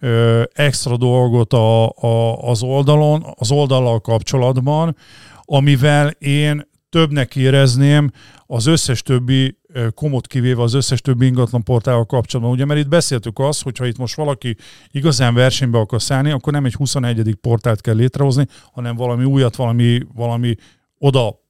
[0.00, 4.96] ö, extra dolgot a, a, az oldalon, az oldallal kapcsolatban,
[5.44, 8.10] amivel én többnek érezném
[8.46, 9.58] az összes többi
[9.94, 12.54] komot kivéve az összes többi ingatlan portálval kapcsolatban.
[12.54, 14.56] Ugye, mert itt beszéltük azt, hogy ha itt most valaki
[14.90, 17.36] igazán versenybe akar szállni, akkor nem egy 21.
[17.40, 20.54] portált kell létrehozni, hanem valami újat, valami, valami
[20.98, 21.40] oda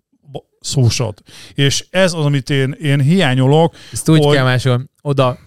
[0.60, 1.22] szósat.
[1.54, 3.74] És ez az, amit én, én hiányolok.
[3.92, 4.34] Ezt úgy hogy...
[4.34, 5.38] kell máshol, oda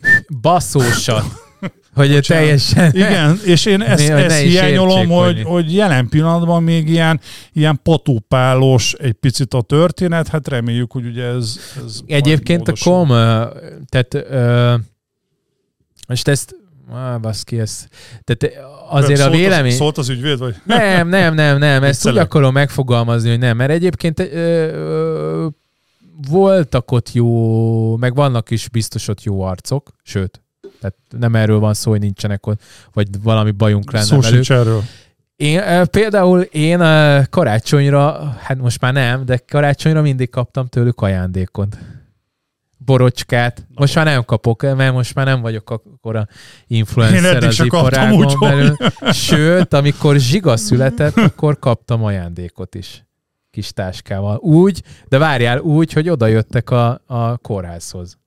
[0.42, 1.24] basszósat.
[1.96, 2.26] hogy Bocsánat.
[2.26, 2.92] teljesen...
[2.94, 7.20] Igen, és én ezt, ezt hiányolom, értsék, hogy, hogy, hogy jelen pillanatban még ilyen,
[7.54, 13.08] ilyen patúpálos egy picit a történet, hát reméljük, hogy ugye ez, ez Egyébként a kom,
[13.90, 14.28] tehát
[16.08, 16.56] most ezt
[16.92, 17.86] Ah, baszki, ez...
[18.24, 18.60] Tehát
[18.90, 19.72] azért szólt a vélemény...
[19.72, 20.56] Az, szólt az ügyvéd, vagy?
[20.66, 21.84] Nem, nem, nem, nem.
[21.84, 23.58] Ezt úgy akarom megfogalmazni, hogy nem.
[23.58, 25.48] Mert egyébként ö, ö,
[26.30, 30.42] voltak ott jó, meg vannak is biztos ott jó arcok, sőt,
[30.80, 32.62] tehát nem erről van szó, hogy nincsenek ott,
[32.94, 34.50] vagy valami bajunk lenne Szó velük.
[34.50, 34.82] erről.
[35.36, 35.62] Én,
[35.92, 36.78] például én
[37.30, 41.78] karácsonyra, hát most már nem, de karácsonyra mindig kaptam tőlük ajándékot
[42.86, 43.68] borocskát.
[43.76, 46.28] Most már nem kapok, mert most már nem vagyok akkora
[46.68, 48.78] influencer az iparágon belül.
[49.12, 53.04] Sőt, amikor zsiga született, akkor kaptam ajándékot is
[53.54, 54.38] kis táskával.
[54.38, 58.18] Úgy, de várjál, úgy, hogy oda jöttek a, a kórházhoz.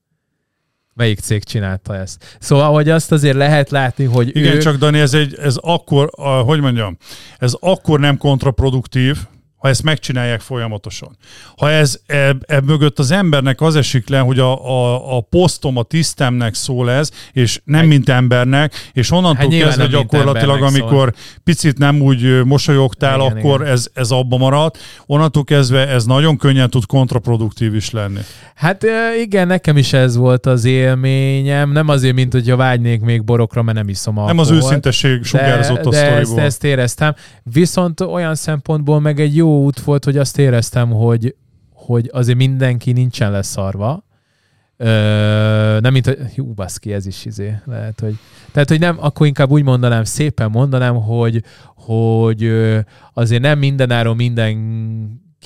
[0.95, 2.37] Melyik cég csinálta ezt?
[2.41, 4.63] Szóval, hogy azt azért lehet látni, hogy Igen, ők...
[4.63, 6.97] csak Dani, ez, egy, ez akkor, a, hogy mondjam,
[7.39, 9.19] ez akkor nem kontraproduktív,
[9.57, 11.17] ha ezt megcsinálják folyamatosan.
[11.57, 15.77] Ha ez ebb, ebb mögött az embernek az esik le, hogy a, a, a posztom,
[15.77, 21.13] a tisztemnek szól ez, és nem hát, mint embernek, és onnantól hát kezdve gyakorlatilag, amikor
[21.15, 21.41] szól.
[21.45, 23.73] picit nem úgy mosolyogtál, igen, akkor igen.
[23.73, 28.21] Ez, ez abba maradt, onnantól kezdve ez nagyon könnyen tud kontraproduktív is lenni.
[28.55, 28.87] Hát
[29.23, 33.77] igen, nekem is ez volt az élményem, nem azért, mint hogyha vágynék még borokra, mert
[33.77, 34.49] nem iszom alkoholt.
[34.49, 37.15] Nem az őszintesség sugárzott de, a de ezt, ezt éreztem.
[37.43, 41.35] Viszont olyan szempontból meg egy jó út volt, hogy azt éreztem, hogy,
[41.73, 44.05] hogy azért mindenki nincsen leszarva.
[44.77, 44.87] Ö,
[45.81, 48.19] nem mint, hogy hú, baszki, ez is izé, lehet, hogy
[48.53, 51.43] tehát, hogy nem, akkor inkább úgy mondanám, szépen mondanám, hogy,
[51.75, 52.53] hogy
[53.13, 54.57] azért nem mindenáron minden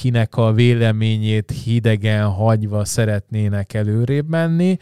[0.00, 4.78] kinek a véleményét hidegen hagyva szeretnének előrébb menni,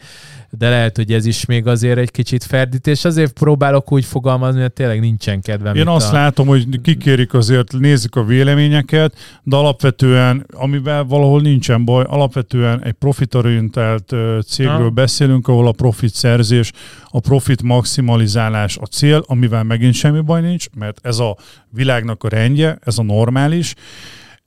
[0.49, 3.05] de lehet, hogy ez is még azért egy kicsit ferdítés.
[3.05, 5.75] Azért próbálok úgy fogalmazni, hogy tényleg nincsen kedvem.
[5.75, 6.13] Én azt a...
[6.13, 12.93] látom, hogy kikérik azért, nézzük a véleményeket, de alapvetően, amivel valahol nincsen baj, alapvetően egy
[12.93, 14.15] profitorientált
[14.47, 14.89] cégről ha.
[14.89, 16.71] beszélünk, ahol a profit szerzés,
[17.05, 21.37] a profit maximalizálás a cél, amivel megint semmi baj nincs, mert ez a
[21.69, 23.75] világnak a rendje, ez a normális.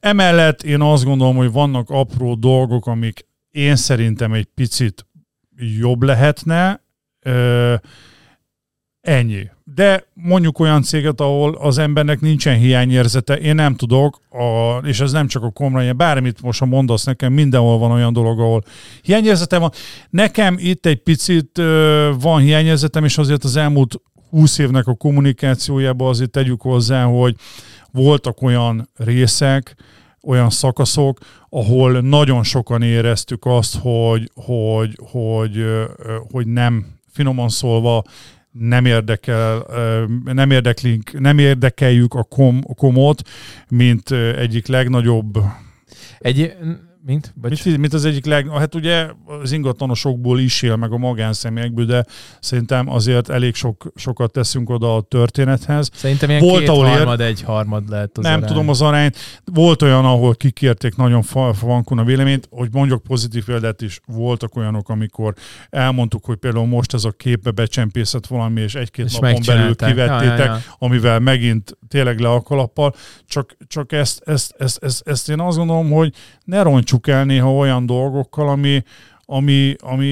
[0.03, 5.07] Emellett én azt gondolom, hogy vannak apró dolgok, amik én szerintem egy picit
[5.79, 6.81] jobb lehetne.
[7.21, 7.75] Ö,
[9.01, 9.51] ennyi.
[9.65, 15.13] De mondjuk olyan céget, ahol az embernek nincsen hiányérzete, én nem tudok, a, és ez
[15.13, 18.63] nem csak a komra, bármit most ha mondasz nekem, mindenhol van olyan dolog, ahol
[19.03, 19.71] hiányérzete van.
[20.11, 24.01] Nekem itt egy picit ö, van hiányérzetem, és azért az elmúlt
[24.31, 27.37] 20 évnek a kommunikációjában azért tegyük hozzá, hogy
[27.93, 29.77] voltak olyan részek,
[30.23, 31.19] olyan szakaszok,
[31.49, 35.65] ahol nagyon sokan éreztük azt, hogy, hogy, hogy,
[36.31, 38.03] hogy nem, finoman szólva,
[38.51, 39.67] nem érdekel,
[40.25, 43.23] nem érdeklünk, nem érdekeljük a, kom, a komot,
[43.69, 45.39] mint egyik legnagyobb
[46.19, 46.57] egy,
[47.05, 47.35] mint?
[47.43, 48.49] Mint, mint az egyik leg...
[48.49, 49.07] Hát ugye
[49.43, 52.05] az ingatlanosokból is él, meg a magánszemélyekből, de
[52.41, 55.91] szerintem azért elég sok, sokat teszünk oda a történethez.
[55.93, 57.27] Szerintem ilyen Volt, két ahol harmad, ér...
[57.27, 58.49] egy harmad lehet az Nem arány.
[58.49, 59.17] tudom az arányt.
[59.45, 61.23] Volt olyan, ahol kikérték nagyon
[61.53, 65.35] fankun a véleményt, hogy mondjuk pozitív példát is voltak olyanok, amikor
[65.71, 70.39] elmondtuk, hogy például most ez a képbe becsempészett valami, és egy-két és napon belül kivettétek,
[70.39, 70.61] ja, ja, ja.
[70.79, 72.95] amivel megint tényleg le a kalappal.
[73.27, 76.13] Csak, csak ezt, ezt, ezt, ezt, ezt, én azt gondolom, hogy
[76.45, 78.83] ne roncs rontsuk el néha olyan dolgokkal, ami,
[79.25, 80.07] ami, ami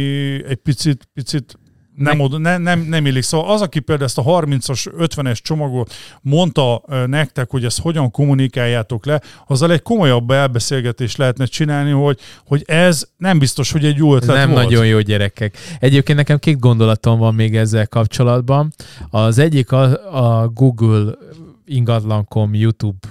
[0.48, 1.58] egy picit, picit
[1.96, 3.22] nem, oda, ne, nem, nem illik.
[3.22, 9.06] Szóval az, aki például ezt a 30-as, 50-es csomagot mondta nektek, hogy ezt hogyan kommunikáljátok
[9.06, 14.14] le, azzal egy komolyabb elbeszélgetést lehetne csinálni, hogy, hogy ez nem biztos, hogy egy jó
[14.14, 14.62] ötlet Nem volt.
[14.62, 15.56] nagyon jó gyerekek.
[15.78, 18.72] Egyébként nekem két gondolatom van még ezzel kapcsolatban.
[19.10, 19.82] Az egyik a,
[20.42, 21.14] a Google
[21.64, 23.08] ingatlankom YouTube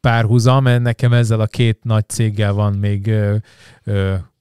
[0.00, 3.12] párhuzam, nekem ezzel a két nagy céggel van még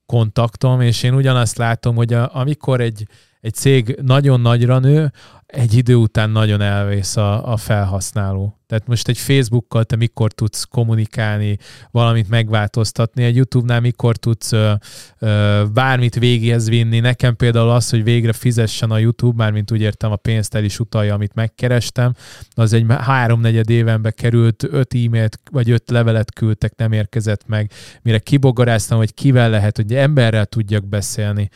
[0.05, 3.07] kontaktom, és én ugyanazt látom, hogy amikor egy,
[3.41, 5.11] egy cég nagyon nagyra nő,
[5.51, 8.55] egy idő után nagyon elvész a, a felhasználó.
[8.67, 11.57] Tehát most egy Facebookkal te mikor tudsz kommunikálni,
[11.91, 14.73] valamit megváltoztatni, egy YouTube-nál mikor tudsz ö,
[15.19, 16.99] ö, bármit végéhez vinni.
[16.99, 20.79] Nekem például az, hogy végre fizessen a YouTube, mármint úgy értem a pénzt el is
[20.79, 22.13] utalja, amit megkerestem,
[22.53, 27.71] az egy háromnegyed évenbe került, öt e-mailt vagy öt levelet küldtek, nem érkezett meg.
[28.01, 31.49] Mire kibogaráztam, hogy kivel lehet, hogy emberrel tudjak beszélni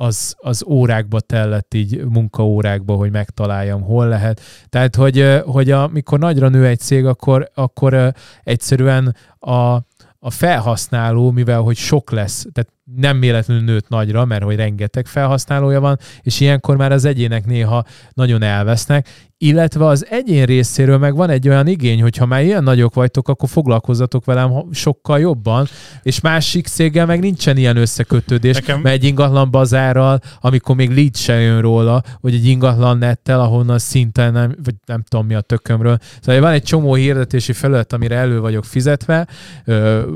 [0.00, 4.40] az, az órákba tellett így munkaórákba, hogy megtaláljam, hol lehet.
[4.68, 9.74] Tehát, hogy, hogy amikor nagyra nő egy cég, akkor, akkor egyszerűen a,
[10.18, 15.80] a felhasználó, mivel hogy sok lesz, tehát nem véletlenül nőtt nagyra, mert hogy rengeteg felhasználója
[15.80, 21.30] van, és ilyenkor már az egyének néha nagyon elvesznek, illetve az egyén részéről meg van
[21.30, 25.66] egy olyan igény, hogy ha már ilyen nagyok vagytok, akkor foglalkozzatok velem sokkal jobban,
[26.02, 28.80] és másik céggel meg nincsen ilyen összekötődés, Nekem...
[28.80, 33.78] mert egy ingatlan bazárral, amikor még lead se jön róla, vagy egy ingatlan nettel, ahonnan
[33.78, 35.98] szinte nem, vagy nem tudom mi a tökömről.
[36.20, 39.26] Szóval van egy csomó hirdetési felület, amire elő vagyok fizetve,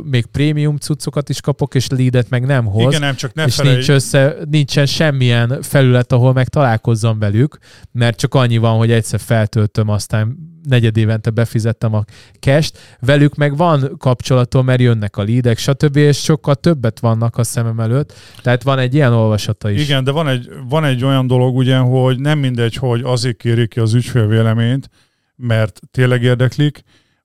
[0.04, 2.82] még prémium cuccokat is kapok, és leadet meg nem hoz.
[2.82, 7.58] Igen, nem, csak ne és nincs össze, nincsen semmilyen felület, ahol meg találkozzam velük,
[7.92, 10.36] mert csak annyi van, hogy egyszer feltöltöm, aztán
[10.68, 12.04] negyed évente befizettem a
[12.40, 15.96] cash velük meg van kapcsolatom, mert jönnek a lídek, stb.
[15.96, 19.82] és sokkal többet vannak a szemem előtt, tehát van egy ilyen olvasata is.
[19.82, 23.68] Igen, de van egy, van egy olyan dolog ugye, hogy nem mindegy, hogy azért kérik
[23.68, 24.88] ki az ügyfél véleményt,
[25.36, 26.82] mert tényleg érdeklik,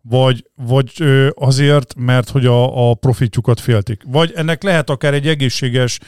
[0.10, 0.92] vagy, vagy
[1.34, 4.02] azért, mert hogy a, a profitjukat féltik.
[4.06, 6.00] Vagy ennek lehet akár egy egészséges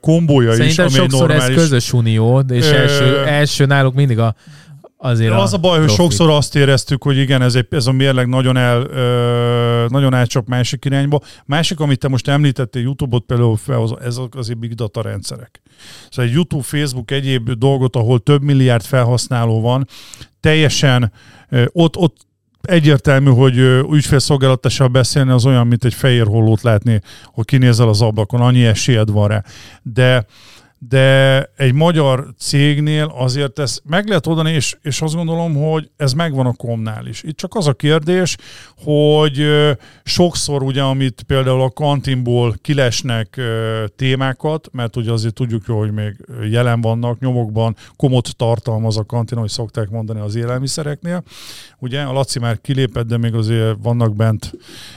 [0.00, 1.56] kombója Szerintem is, ami sokszor normális...
[1.56, 4.34] ez közös unió, és első, első náluk mindig a
[5.06, 8.28] azért Az a baj, hogy sokszor azt éreztük, hogy igen, ez, egy, ez a mérleg
[8.28, 11.20] nagyon, el, ö, nagyon elcsap másik irányba.
[11.44, 15.62] Másik, amit te most említettél, YouTube-ot például fel, ez azért big data rendszerek.
[16.10, 19.86] Szóval egy YouTube, Facebook, egyéb dolgot, ahol több milliárd felhasználó van,
[20.40, 21.12] teljesen
[21.72, 22.16] ott, ott
[22.62, 23.56] egyértelmű, hogy
[23.92, 29.10] ügyfélszolgálatossal beszélni az olyan, mint egy fehér hollót látni, hogy kinézel az ablakon, annyi esélyed
[29.10, 29.42] van rá.
[29.82, 30.26] De
[30.78, 36.12] de egy magyar cégnél azért ezt meg lehet oldani, és, és azt gondolom, hogy ez
[36.12, 37.22] megvan a komnál is.
[37.22, 38.36] Itt csak az a kérdés,
[38.76, 39.46] hogy
[40.04, 43.40] sokszor ugye, amit például a kantinból kilesnek
[43.96, 46.16] témákat, mert ugye azért tudjuk jó, hogy még
[46.50, 51.22] jelen vannak, nyomokban komot tartalmaz a kantin, ahogy szokták mondani az élelmiszereknél.
[51.78, 54.52] Ugye a Laci már kilépett, de még azért vannak bent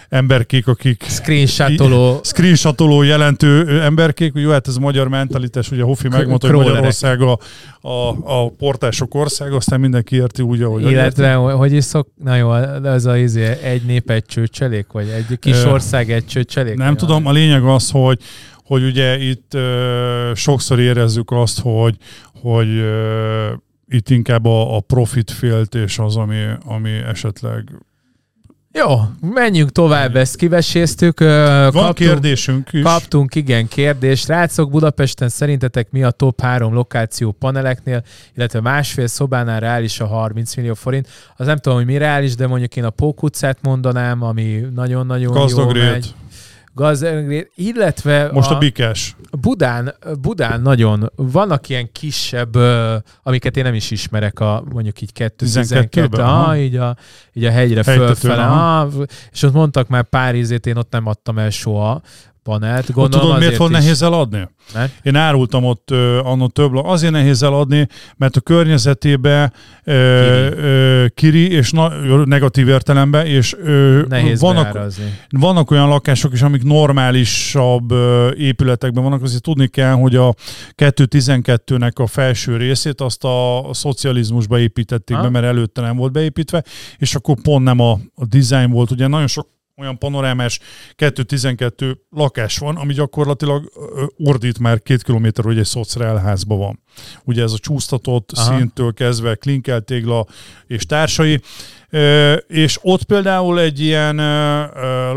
[0.09, 1.03] emberkék, akik...
[1.07, 2.19] Screenshotoló.
[2.23, 4.31] Screenshotoló jelentő emberkék.
[4.35, 7.39] Jó, hát ez magyar mentalitás, ugye Hofi megmondta, hogy Magyarország a,
[7.81, 10.81] a, a portások ország, aztán mindenki érti úgy, ahogy...
[10.81, 11.57] Illetve, érti.
[11.57, 12.07] hogy is szok...
[12.23, 12.53] Na jó,
[12.83, 16.75] ez a izé, egy nép egy csőcselék, vagy egy kis ország egy csőcselék?
[16.75, 18.19] Nem tudom, a lényeg az, hogy
[18.63, 21.95] hogy ugye itt ö, sokszor érezzük azt, hogy,
[22.41, 23.51] hogy ö,
[23.87, 27.63] itt inkább a, a profit féltés az, ami, ami esetleg
[28.73, 31.19] jó, menjünk tovább, ezt kiveséztük.
[31.19, 32.81] Van kaptunk, kérdésünk is.
[32.81, 34.27] Kaptunk, igen, kérdést.
[34.27, 38.03] Rácok Budapesten szerintetek mi a top három lokáció paneleknél,
[38.35, 41.07] illetve másfél szobánál reális a 30 millió forint.
[41.37, 45.33] Az nem tudom, hogy mi reális, de mondjuk én a Pók utcát mondanám, ami nagyon-nagyon
[45.33, 46.13] Gazdag jó megy
[46.79, 49.15] gazdag, illetve Most a, a Bikes.
[49.41, 52.55] Budán, Budán nagyon, vannak ilyen kisebb,
[53.23, 56.97] amiket én nem is ismerek, a mondjuk így 212 ah, így a,
[57.33, 58.93] így a hegyre fölfele, ah,
[59.31, 62.01] és ott mondtak már pár ízét, én ott nem adtam el soha,
[62.43, 62.91] panelt.
[62.91, 64.49] Gondolom, tudod, miért volt nehéz eladni?
[64.73, 64.93] Mert?
[65.01, 67.87] Én árultam ott uh, annó több, azért nehéz eladni,
[68.17, 69.51] mert a környezetébe
[69.85, 69.93] uh,
[71.13, 71.33] kiri.
[71.33, 71.89] Uh, kiri, és na,
[72.25, 74.79] negatív értelemben, és uh, nehéz vannak,
[75.29, 80.33] vannak olyan lakások is, amik normálisabb uh, épületekben vannak, azért tudni kell, hogy a
[80.77, 85.21] 212-nek a felső részét azt a, a szocializmusba építették ha?
[85.21, 86.63] be, mert előtte nem volt beépítve,
[86.97, 89.47] és akkor pont nem a, a design volt, ugye nagyon sok
[89.79, 90.59] olyan panorámás
[90.95, 93.71] 212 lakás van, ami gyakorlatilag
[94.17, 96.79] ordít már két kilométer, hogy egy szociálházban van.
[97.23, 98.57] Ugye ez a csúsztatott Aha.
[98.57, 100.25] szintől kezdve klinkeltégla
[100.67, 101.41] és társai,
[102.47, 104.15] és ott például egy ilyen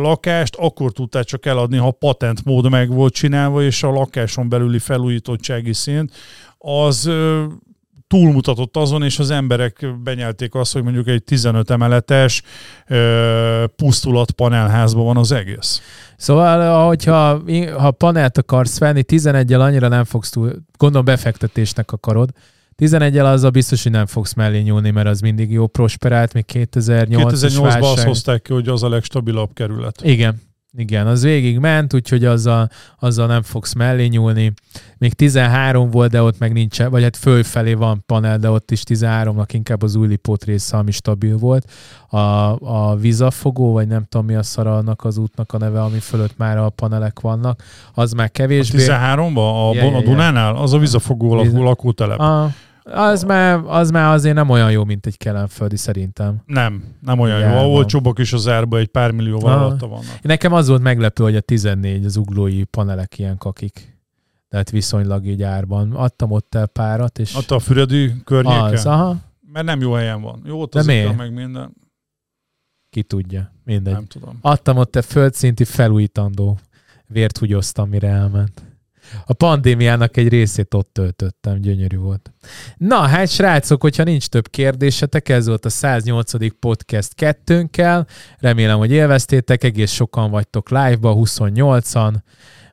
[0.00, 4.78] lakást akkor tudták csak eladni, ha patent mód meg volt csinálva, és a lakáson belüli
[4.78, 6.12] felújítottsági szint
[6.58, 7.10] az
[8.12, 12.42] túlmutatott azon, és az emberek benyelték azt, hogy mondjuk egy 15 emeletes
[13.76, 15.80] pusztulat panelházban van az egész.
[16.16, 17.42] Szóval, hogyha
[17.78, 22.30] ha panelt akarsz venni, 11-el annyira nem fogsz túl, gondolom befektetésnek akarod,
[22.78, 26.44] 11-el az a biztos, hogy nem fogsz mellé nyúlni, mert az mindig jó prosperált, még
[26.44, 30.00] 2008 2008-ban azt hozták ki, hogy az a legstabilabb kerület.
[30.02, 30.40] Igen,
[30.76, 32.68] igen, az végig ment, úgyhogy azzal,
[32.98, 34.52] azzal nem fogsz mellé nyúlni.
[34.98, 38.82] Még 13 volt, de ott meg nincs, vagy hát fölfelé van panel, de ott is
[38.88, 41.70] 13-nak inkább az új lipót része, ami stabil volt.
[42.08, 42.18] A,
[42.60, 46.36] a vizafogó, vagy nem tudom mi a szara annak az útnak a neve, ami fölött
[46.36, 47.62] már a panelek vannak,
[47.94, 48.88] az már kevésbé.
[48.88, 49.70] A 13-ban?
[49.70, 50.56] A, yeah, a Dunánál?
[50.56, 51.52] Az a vizafogó Viz...
[51.52, 52.18] lakótelep.
[52.18, 52.50] A,
[52.84, 56.42] az már, az már azért nem olyan jó, mint egy kelemföldi szerintem.
[56.46, 57.58] Nem, nem olyan Igen, jó.
[57.58, 60.22] A olcsóbbak is az árba egy pár millió alatta vannak.
[60.22, 63.96] Nekem az volt meglepő, hogy a 14 az uglói panelek ilyen kakik.
[64.48, 65.92] Tehát viszonylag így árban.
[65.92, 67.34] Adtam ott el párat, és...
[67.34, 68.72] Adta a Füredi környéken?
[68.72, 69.16] Az, aha.
[69.52, 70.42] Mert nem jó helyen van.
[70.44, 71.74] Jó, ott az meg minden.
[72.90, 73.92] Ki tudja, mindegy.
[73.92, 74.38] Nem tudom.
[74.40, 76.58] Adtam ott a földszinti felújítandó
[77.06, 78.62] vért húgyoztam, mire elment.
[79.26, 82.32] A pandémiának egy részét ott töltöttem, gyönyörű volt.
[82.76, 86.58] Na, hát srácok, hogyha nincs több kérdésetek, ez volt a 108.
[86.58, 88.06] podcast kettőnkkel.
[88.38, 92.14] Remélem, hogy élveztétek, egész sokan vagytok live-ba, 28-an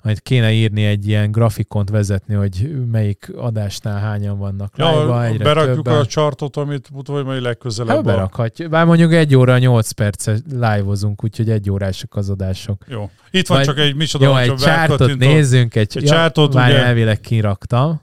[0.04, 5.43] majd kéne írni egy ilyen grafikont vezetni, hogy melyik adásnál hányan vannak ja, live egyre
[5.43, 6.00] Berakjuk többen.
[6.00, 7.96] a chartot, amit vagy majd legközelebb.
[7.96, 8.70] Hát berakhatjuk.
[8.70, 12.86] Bár mondjuk egy óra 8 percet live-ozunk, úgyhogy egy órások az adások.
[12.88, 13.09] Jó.
[13.32, 14.26] Itt van majd, csak egy micsoda.
[14.26, 15.76] Jó, egy csártot nézzünk.
[15.76, 16.86] Egy, egy csártot, ja, ugye...
[16.86, 18.01] elvileg kiraktam.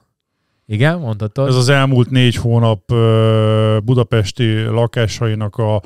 [0.66, 1.48] Igen, mondhatod?
[1.48, 2.93] Ez az elmúlt négy hónap
[3.85, 5.82] budapesti lakásainak a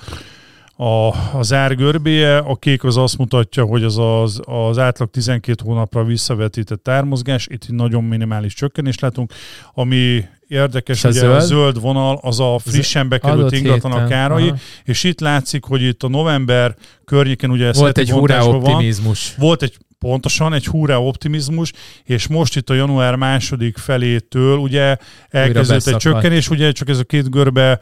[0.80, 6.04] a, az árgörbéje, a kék az azt mutatja, hogy az, az, az átlag 12 hónapra
[6.04, 9.32] visszavetített ármozgás, itt nagyon minimális csökkenést látunk,
[9.74, 14.56] ami érdekes, hogy a zöld vonal az a frissen bekerült ingatlanak árai, Aha.
[14.84, 16.74] és itt látszik, hogy itt a november
[17.04, 19.34] környéken ugye volt egy hurrá optimizmus.
[19.34, 21.72] Volt egy Pontosan, egy húrá optimizmus,
[22.04, 24.96] és most itt a január második felétől ugye
[25.28, 27.80] elkezdődött egy csökkenés, ugye csak ez a két görbe,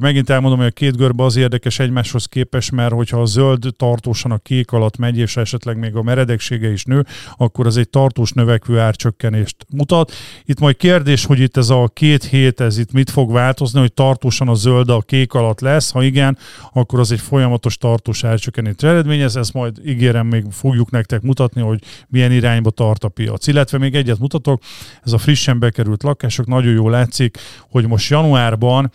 [0.00, 4.30] megint elmondom, hogy a két görbe az érdekes egymáshoz képest, mert hogyha a zöld tartósan
[4.30, 7.04] a kék alatt megy, és esetleg még a meredeksége is nő,
[7.36, 10.12] akkor az egy tartós növekvő árcsökkenést mutat.
[10.44, 13.92] Itt majd kérdés, hogy itt ez a két hét, ez itt mit fog változni, hogy
[13.92, 16.38] tartósan a zöld a kék alatt lesz, ha igen,
[16.72, 21.82] akkor az egy folyamatos tartós árcsökkenést eredményez, ezt majd ígérem, még fogjuk nektek mutatni, hogy
[22.08, 23.46] milyen irányba tart a piac.
[23.46, 24.62] Illetve még egyet mutatok,
[25.04, 27.38] ez a frissen bekerült lakások, nagyon jól látszik,
[27.70, 28.92] hogy most januárban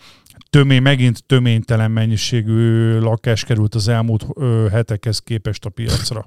[0.50, 6.26] tömény, megint töménytelen mennyiségű lakás került az elmúlt ö, hetekhez képest a piacra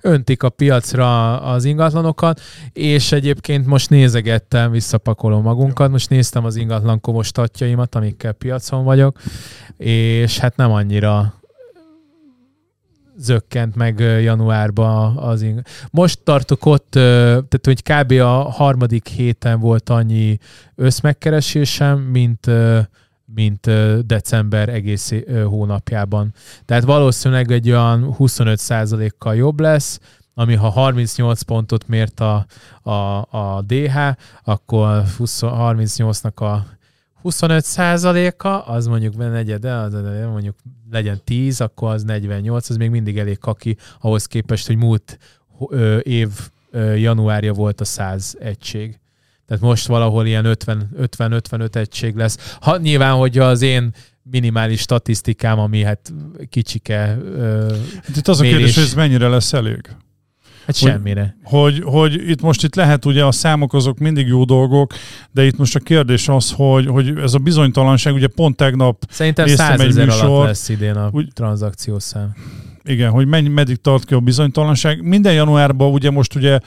[0.00, 2.40] öntik a piacra az ingatlanokat,
[2.72, 9.18] és egyébként most nézegettem, visszapakolom magunkat, most néztem az ingatlan komostatjaimat, amikkel piacon vagyok,
[9.76, 11.34] és hát nem annyira
[13.16, 15.60] zökkent meg januárban az ing.
[15.90, 18.12] Most tartok ott, tehát hogy kb.
[18.12, 20.38] a harmadik héten volt annyi
[20.74, 22.50] összmegkeresésem, mint
[23.34, 23.70] mint
[24.06, 25.12] december egész
[25.44, 26.34] hónapjában.
[26.64, 30.00] Tehát valószínűleg egy olyan 25%-kal jobb lesz,
[30.34, 32.46] ami ha 38 pontot mért a,
[32.82, 32.92] a,
[33.30, 33.98] a DH,
[34.44, 36.66] akkor 38-nak a
[37.22, 39.92] 25 százaléka, az mondjuk negyede, az
[40.32, 40.56] mondjuk
[40.90, 45.18] legyen 10, akkor az 48, az még mindig elég kaki ahhoz képest, hogy múlt
[45.68, 46.28] ö, év
[46.70, 49.00] ö, januárja volt a 100 egység.
[49.46, 52.56] Tehát most valahol ilyen 50-55 egység lesz.
[52.60, 53.90] Ha, nyilván, hogy az én
[54.22, 56.12] minimális statisztikám, ami hát
[56.48, 57.74] kicsike ö,
[58.16, 58.54] Itt az mérés.
[58.54, 59.88] a kérdés, hogy ez mennyire lesz elég?
[60.66, 61.36] Hát semmire.
[61.44, 64.92] Hogy, hogy, hogy itt most itt lehet, ugye a számok azok mindig jó dolgok,
[65.30, 69.46] de itt most a kérdés az, hogy, hogy ez a bizonytalanság, ugye pont tegnap Szerintem
[69.46, 72.34] 100 ezer alatt lesz idén a úgy, tranzakciószám
[72.84, 75.02] igen, hogy mennyi, meddig tart ki a bizonytalanság.
[75.02, 76.58] Minden januárban ugye most ugye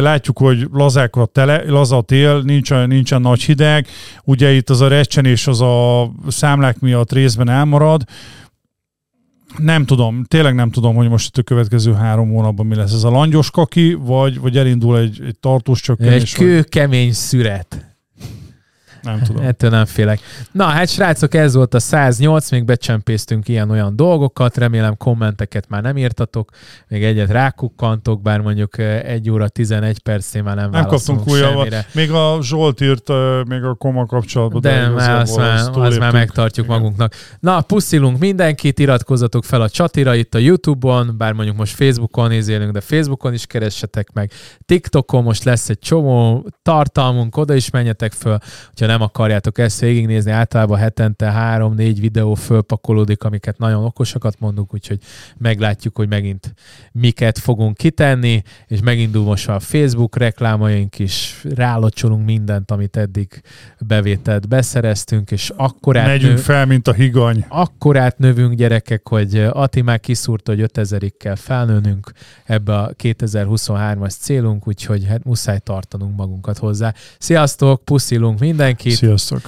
[0.00, 3.86] látjuk, hogy lazák a tele, laza a tél, nincsen, nincsen nagy hideg,
[4.24, 8.04] ugye itt az a recsenés az a számlák miatt részben elmarad,
[9.58, 12.92] nem tudom, tényleg nem tudom, hogy most itt a következő három hónapban mi lesz.
[12.92, 16.22] Ez a langyos kaki, vagy, vagy elindul egy, egy tartós csökkenés?
[16.22, 17.91] Egy kőkemény szüret.
[19.02, 19.44] Nem tudom.
[19.44, 20.20] Ettől nem félek.
[20.52, 25.96] Na, hát srácok, ez volt a 108, még becsempésztünk ilyen-olyan dolgokat, remélem kommenteket már nem
[25.96, 26.50] írtatok,
[26.88, 31.24] még egyet rákukkantok, bár mondjuk egy óra 11 percnél már nem Nem kaptunk.
[31.94, 33.08] Még a Zsolt írt,
[33.48, 34.60] még a koma kapcsolatban.
[34.60, 36.78] De, de már azt, már, azt már megtartjuk Igen.
[36.78, 37.14] magunknak.
[37.40, 42.72] Na, puszilunk mindenkit, iratkozzatok fel a csatira itt a Youtube-on, bár mondjuk most Facebookon nézélünk,
[42.72, 44.30] de Facebookon is keressetek meg.
[44.64, 48.38] TikTokon most lesz egy csomó tartalmunk, oda is menjetek föl,
[48.68, 54.98] hogyha nem akarjátok ezt végignézni, általában hetente három-négy videó fölpakolódik, amiket nagyon okosakat mondunk, úgyhogy
[55.38, 56.54] meglátjuk, hogy megint
[56.92, 63.42] miket fogunk kitenni, és megindul most a Facebook reklámaink is, rálocsolunk mindent, amit eddig
[63.78, 66.40] bevételt beszereztünk, és akkor Megyünk nő...
[66.40, 67.44] fel, mint a higany.
[67.48, 72.12] Akkor átnövünk gyerekek, hogy Ati már kiszúrta, hogy 5000-ig kell felnőnünk
[72.44, 76.94] ebbe a 2023-as célunk, úgyhogy hát muszáj tartanunk magunkat hozzá.
[77.18, 78.81] Sziasztok, puszilunk mindenki!
[78.90, 79.40] Sziasztok!